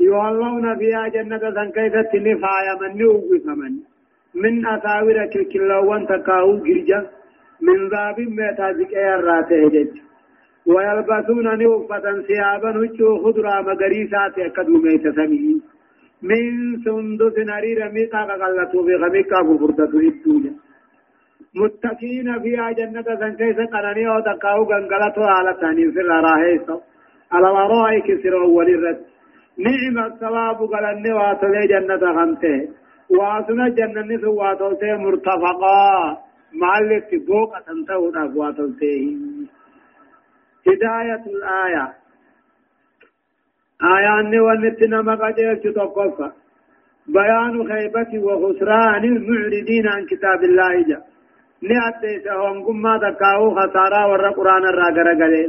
[0.00, 3.74] يوالون فيها جنة سنكيفة نفايا من نوغي من.
[4.34, 7.00] من أساور كلكلوان تكاو جرجا
[7.66, 9.94] من ذاب ميتازك ايراته جج
[10.66, 15.60] ويلبسون نوفة ثيابا هجو خضرا مغريسات يكدو ميت سمي.
[16.28, 16.42] من
[16.84, 20.52] سندس نرير ميقا قلتو بغميقا بفردتو الدنيا
[21.54, 24.72] متقين فيها جنة سنكيس قرني أو تقاو
[25.18, 26.66] على تاني في الراهيس
[27.32, 29.00] على ورائك سر أول الرد
[29.58, 32.68] نعم الثواب قلن واتلي جنة خمته
[33.18, 36.18] واسنا جنة سواتلته مرتفقا.
[36.62, 38.04] معلق بوقة تنتهو
[38.40, 39.16] واتلته
[40.66, 41.86] هداية الآية
[43.94, 46.32] آية أني ونتنا مقاجر تتوقف
[47.06, 51.02] بيان خيبة وخسران المعرضين عن كتاب الله
[51.62, 55.48] جاء ni addeessa hongummaa takkaa'uu khasaaraa warra quraana irraa garagalee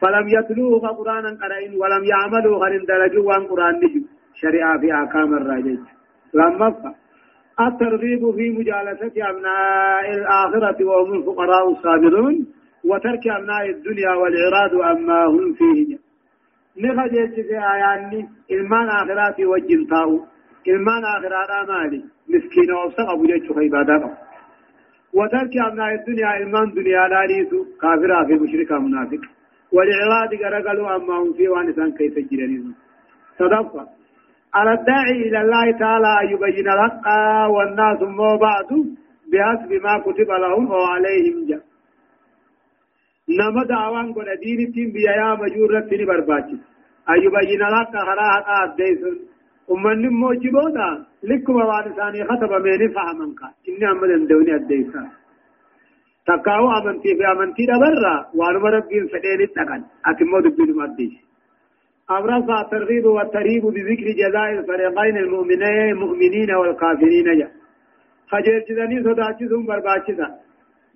[0.00, 4.00] فلم يتلوه قرآنا قرأين ولم يعملوا غير درجوا وان قرآن نجو
[4.42, 5.78] شريعة في أحكام الراجج
[6.34, 6.68] لما
[7.60, 12.46] الترغيب في مجالسة أبناء الآخرة وهم الفقراء الصابرون
[12.84, 15.98] وترك أبناء الدنيا والإعراض أما هم فيه
[16.84, 20.10] نخجل في آياني إلمان آخرات وجنتاو
[20.68, 22.04] إلمان آخرات مالي.
[22.28, 23.96] مسكين وصق أبو جيش خيبادة
[25.14, 29.22] وترك أبناء الدنيا إلمان دنيا لا ليسو كافرا في مشركا منافق
[29.72, 32.74] والإعراض قرقلوا أما هم في وانسان كيف جرنين
[33.38, 33.86] صدفة
[34.54, 37.06] على الداعي إلى الله تعالى أن يبين الحق
[37.54, 38.70] والناس ما بعد
[39.30, 41.62] بحسب ما كتب لهم أو عليهم جاء
[43.38, 46.48] نما دعوان قد دين تيم بيا يا مجورة تني برباچ
[47.10, 47.92] أن يبين الحق
[49.70, 55.02] خراها قاد أمني موجبودا لكم وارثاني خطب ميني فهمنك إني أمد اندوني الديسا.
[56.26, 58.26] تقاو أمنتي في أمنتي دبرا.
[58.34, 61.14] وانو ربين فدين التقن أكمو دبين مديش
[62.10, 67.48] أبرز الترغيب والترهيب بذكر جزاء الفريقين المؤمنين المؤمنين والكافرين جا
[68.30, 70.28] خجل جدني صداتهم برباچدا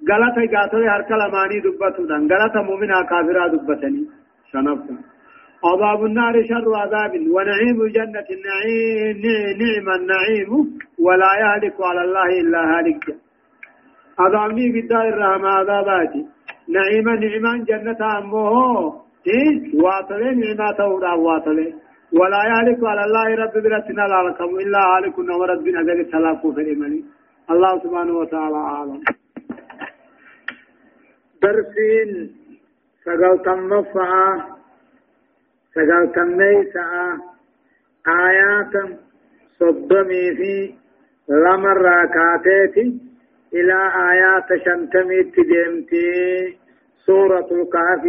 [0.09, 4.03] غلطة غاتوي هر كلماني دبتودان غلطة مؤمنا كافرا دبتني
[4.53, 5.14] شنفتا
[5.65, 7.13] عذاب النار شر عذاب.
[7.35, 8.29] ونعيم الجنة.
[8.37, 9.17] النعيم
[9.61, 10.51] نعم النعيم.
[10.99, 13.05] ولا يهلك على الله إلا هالك.
[14.19, 16.27] عذابني بالدار الرحمة عذاباتي.
[16.69, 18.55] نعيما نعما جنة أمه.
[19.27, 21.75] إيه؟ واطلي نعمة ودا واطلي
[22.21, 25.19] ولا يهلك على الله رب برتنا لا لكم إلا هالك.
[25.19, 27.03] ورد بن أجل السلاف في الإيمان.
[27.51, 29.01] الله سبحانه وتعالى أعلم.
[31.43, 32.31] درسين
[33.05, 33.85] سقل
[35.75, 37.19] تنفعا سقل تنيسعا
[38.09, 38.99] آيات
[39.61, 40.75] صدمي في
[41.29, 43.01] لمر راكاتيتي
[43.55, 43.79] إلى
[44.13, 46.59] آيات شنتمي تدمتي
[47.07, 48.05] سورة الكهف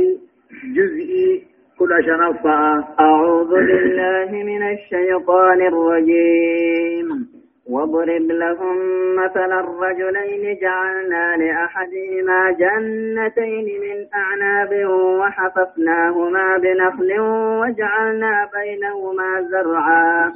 [0.75, 1.47] جزئي
[1.79, 7.34] كل شنفع أعوذ بالله من الشيطان الرجيم
[7.69, 8.77] واضرب لهم
[9.15, 14.71] مثل الرجلين جعلنا لأحدهما جنتين من أعناب
[15.19, 17.19] وحففناهما بنخل
[17.61, 20.33] وجعلنا بينهما زرعا.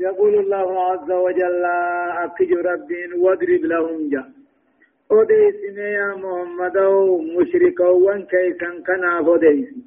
[0.00, 1.64] يقول الله عز وجل
[2.24, 4.24] أكج رب واضرب لهم جا.
[5.10, 6.76] أوديسنا يا محمد
[7.36, 9.82] مشركا وان كيسا كنا فوديسنا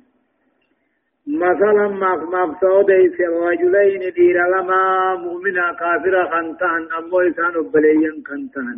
[1.27, 8.77] مثلا مقصود في الرجلين دير لما مؤمنا كافرا خنتان أمو إسان أبليين خنتان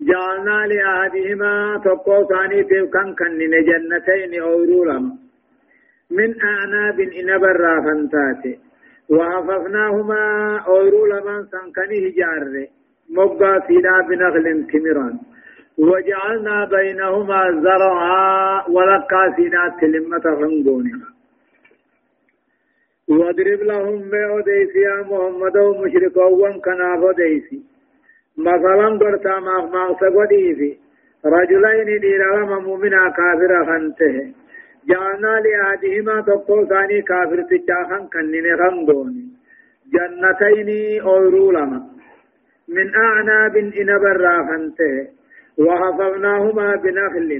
[0.00, 5.04] جعلنا لأحدهما تقو ثاني تبكن كنن جنتين أورولم
[6.10, 8.58] من أعناب إنبرا خنتاتي
[9.10, 10.22] وحففناهما
[10.66, 12.66] أورولما سنكنه جار
[13.10, 15.18] مبقى سيدا بنغل تمران
[15.78, 21.13] وجعلنا بينهما زرعا ولقى سيدا تلمة رنقونها
[23.08, 27.62] واضرب لهم بأوديس يا محمد ومشركوا كنا فوديسي
[28.38, 30.78] مثلا قرتا ما ما سقوديسي
[31.26, 34.32] رجلين دير لما مؤمنا كافر خنته.
[34.88, 39.24] جعلنا لأحدهما تقو ثاني كافر تجاخن كنن خندوني
[39.92, 41.80] جنتين أورو لما
[42.68, 45.08] من أعناب إنبر خنته.
[45.58, 47.30] وحفظناهما بنخل.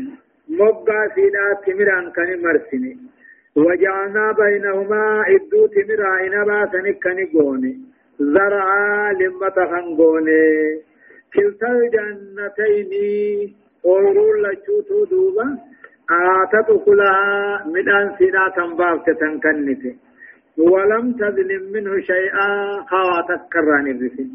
[0.48, 3.03] مبقى سيدا تمران كن مرسني.
[3.56, 7.72] وجعلنا بينهما إدو تمرا إنبا سنكني قوني
[8.18, 10.44] زرعا لما تخنقوني
[11.34, 12.92] كلتا الجنتين
[13.84, 15.46] أورول لشوتو دوبا.
[16.10, 19.94] آتت كلها من أنسنا تنباف تنكنته
[20.58, 22.48] ولم تظلم منه شيئا
[22.90, 24.28] خواتك كراني الرسل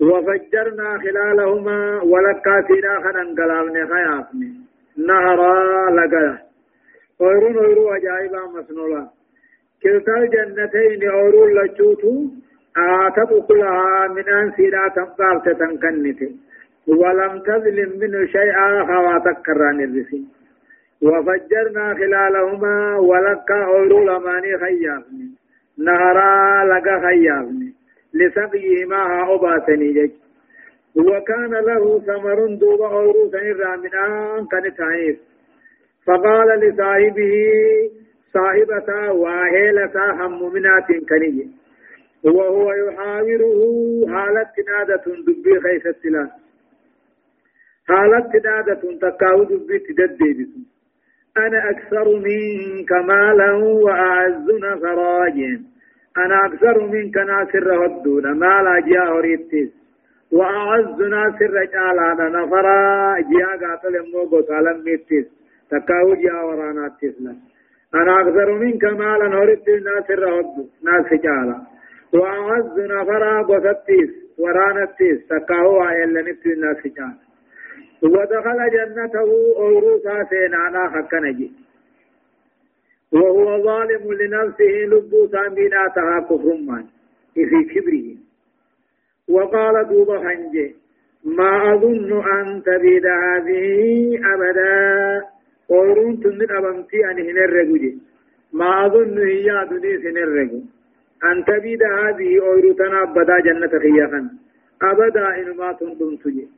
[0.00, 4.50] وفجرنا خلالهما ولكا سيدا خننقلابني خيافني
[5.08, 5.54] نهرا
[5.90, 6.38] لقاه
[7.20, 9.06] أورون أورو أجائبا مسنولا
[9.82, 12.12] كلتا الجنتين أورون لجوتو
[12.76, 16.20] آتت كلها من أنسيرا تنقاب تتنكنت
[16.86, 20.22] ولم تظلم منه شيئا خواتك كران الرسي
[21.02, 25.28] وفجرنا خلالهما ولكا أورو لماني خيافني
[25.78, 27.70] نهرا لك خيافني
[28.14, 30.10] لسقيهما أباتني جج
[30.96, 35.16] وكان له ثمر دوب أورو سنرى من آن كان تعيف
[36.06, 37.34] فقال لصاحبه
[38.34, 41.46] صاحبتا واهلتا هم منات كنيه
[42.24, 43.60] وهو يحاوره
[44.12, 46.28] حالة نادة دبي خيس السلاح
[47.88, 50.48] حالة نادة تكاو دبي تددي
[51.36, 55.60] أنا أكثر منك مالا وأعز نفراجا.
[56.18, 59.72] أنا أكثر منك ناصر هدون مالا جاء ريتس
[60.32, 65.26] وأعز ناصر رجالا نفرا جاء قاتل موغو سالم ميتس
[65.70, 67.34] تكاو جاء ورانا تسلا
[67.94, 71.58] أنا أكثر منك مالا هرت الناس الرهد ناس جالا
[72.12, 77.26] وأعز نفرا بسطيس ورانا تيس تكاو آيان لنفس الناس جالا
[78.02, 81.52] ودخل جنته أوروسا سينانا حقا نجي
[83.12, 86.84] وهو ظالم لنفسه لبو سامبيناتها كفر من
[87.34, 88.16] في كبره
[89.28, 90.74] وقال دوب خنجي
[91.24, 95.24] ما أظن أن تبيد هذه أبدا.
[95.70, 97.98] أورون تنين أبمتي أن هنرقو جي
[98.52, 100.60] ما أظن هي أدنيس هنرقو
[101.28, 104.20] أن تبيد هذه أورتنا أبدا جنة خيخا
[104.82, 106.48] أبدا إنما تنتم سجي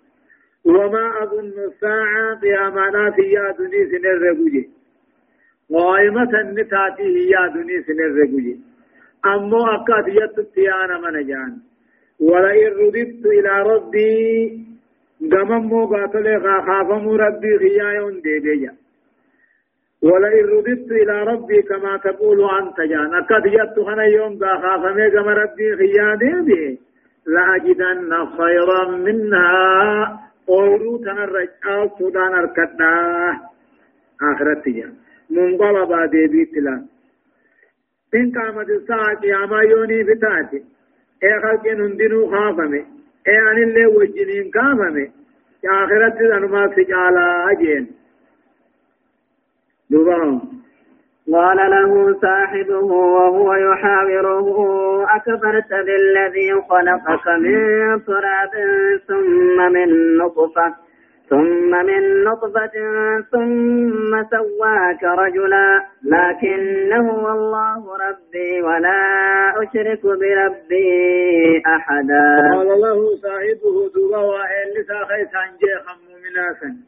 [0.65, 4.65] وما أظن الساعة قيامنا في أدنيس هنرقو جي
[5.75, 8.55] قائمة النتاتي هي أدنيس هنرقو جي
[9.27, 11.53] أمو أكاد يتتيانا من جان
[12.21, 14.69] ولئن رددت إلى ربي
[15.33, 16.27] قممو قاتل
[16.67, 18.73] خافمو ربي خيايون دي بيجا
[20.03, 23.15] ولئن رددت إلى ربي كما تقول أنت جان.
[23.15, 26.79] أكد يت خنا يوم ذا خافمي كما ربي خيادي به.
[27.27, 30.21] لأجدن خيرا منها.
[30.49, 33.41] أورو تنرجع سودان أركدنا.
[34.23, 34.95] آخرت جان
[35.31, 36.85] منقلب ديبي تلا
[38.15, 40.63] إن قامت الساعة قياما يوني بتاتي
[41.23, 42.85] إيه خلقين هندنو خافمي.
[43.29, 45.11] إيه عن اللي وجنين كافمي
[45.67, 47.87] آخرت أنما سجالا أجين
[51.33, 54.49] قال له صاحبه وهو يحاوره
[55.17, 58.53] أكفرت بالذي خلقك من تراب
[59.09, 60.75] ثم من نطفة
[61.31, 62.73] ثم من نطفة
[63.33, 69.03] ثم سواك رجلا لكنه والله ربي ولا
[69.57, 72.53] أشرك بربي أحدا.
[72.55, 76.88] قال له صاحبه دوبا وإن لساخي سانجي خمو مناسا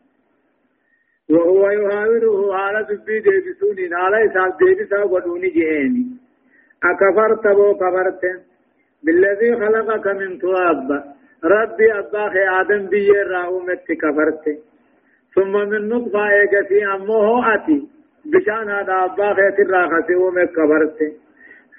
[1.30, 6.06] وهو يهاوره على دبي ديبسوني على إساب ديبسا ودوني جهيني.
[6.84, 8.22] أكفرت بو كفرت.
[9.04, 10.88] بالذي خلقك من تراب.
[11.44, 14.44] ربي أباخ آدم بيه راومت كفرت.
[15.34, 17.88] ثم من نطفة إيجتي أمه أتي.
[18.24, 20.98] بشان هذا أباخ تراخسي ومت كفرت.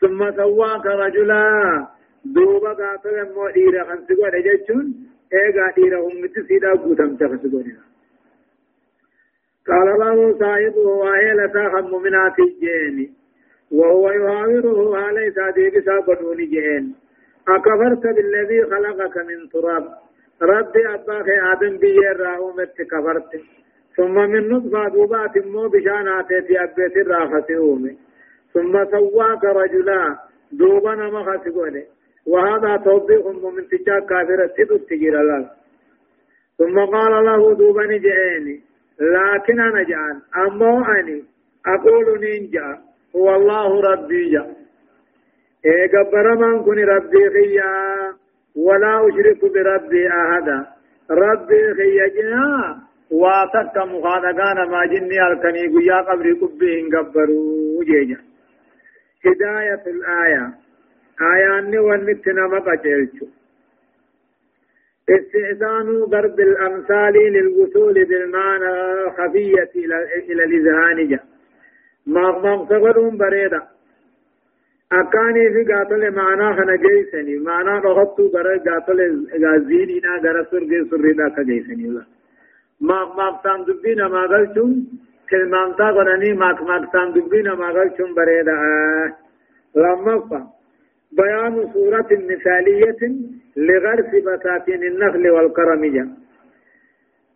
[0.01, 1.87] ثم سواك رجلا.
[2.25, 4.93] دوبا قاتل مو ديرا خمسي قد جيشون
[5.33, 7.90] إيجا ديرا همت سيدا قوتم تخسي
[9.67, 13.13] قال له صاحبه وهي لتاخم من الجين
[13.71, 16.95] وهو يهاوره عليه سادي بسا قدوني جين
[17.47, 19.85] أكفرت بالذي خلقك من تراب.
[20.41, 23.31] ربي أباك آدم بيه راومت كفرت.
[23.97, 27.97] ثم من نطفة دوبات مو بشانات في أبيت الراخة أومي.
[28.53, 30.17] ثم سواك رجلا
[30.51, 31.83] دوبا نمخ سقوني
[32.25, 34.77] وهذا توضيح من تجاك كافرة تدو
[36.57, 38.61] ثم قال له دوبا نجعيني
[38.99, 41.23] لكن أنا جعل أمو أني
[41.65, 42.77] أقول نينجا
[43.15, 44.45] هو الله ربي جا.
[45.65, 48.13] إيه من كن ربي خيا.
[48.55, 50.65] ولا أشرك بربي أحدا.
[51.11, 52.79] ربي خيا جنا.
[53.11, 58.17] واتك مخادقان ما جني الكني قيا قبري قبي قبروا جيجا.
[59.25, 60.53] هداية الآية.
[61.21, 63.25] آية أني ونتنا مقجلتو
[65.19, 68.73] استئذان ضرب الأمثال للوصول بالمعنى
[69.17, 69.71] خفية
[70.29, 71.19] إلى الإذهان جا.
[72.07, 73.61] مغمغ بريدة
[74.91, 77.37] أكاني في قاتل معنى خنا جيسني.
[77.39, 78.99] معنى رغبتو غرى قاتل
[79.43, 82.05] غازيني نا غرى سرغي سرغي کا جيسني الله
[82.81, 84.69] مغمغ تندبين ما غلتم
[85.29, 88.53] كلمان تا غناني مغمغ تندبين ما غلتم بريدة
[89.75, 90.60] لما فهم
[91.17, 93.01] بيان صورة مثالية
[93.57, 96.05] لغرس بساتين النخل والكرم جا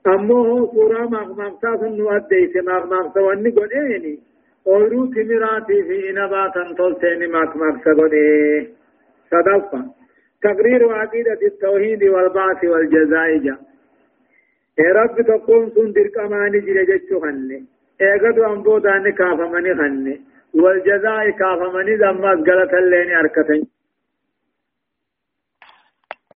[0.07, 4.19] أمه صورة مغمغتا سنؤديس مغمغتا واني قديني.
[4.67, 8.67] أولو تمراتي في إنباتا تلتين مغمغتا قدي.
[9.32, 9.82] صدفة.
[10.45, 13.55] تقرير عقيدة التوحيد والبعث والجزاء جا
[14.80, 17.59] يا رب تقوم سندر كماني جرى جتشو خني
[18.01, 20.15] ايغدو أنبو داني كافمني خني
[20.64, 23.62] والجزاء كافمني دمات غلط اللين أركتن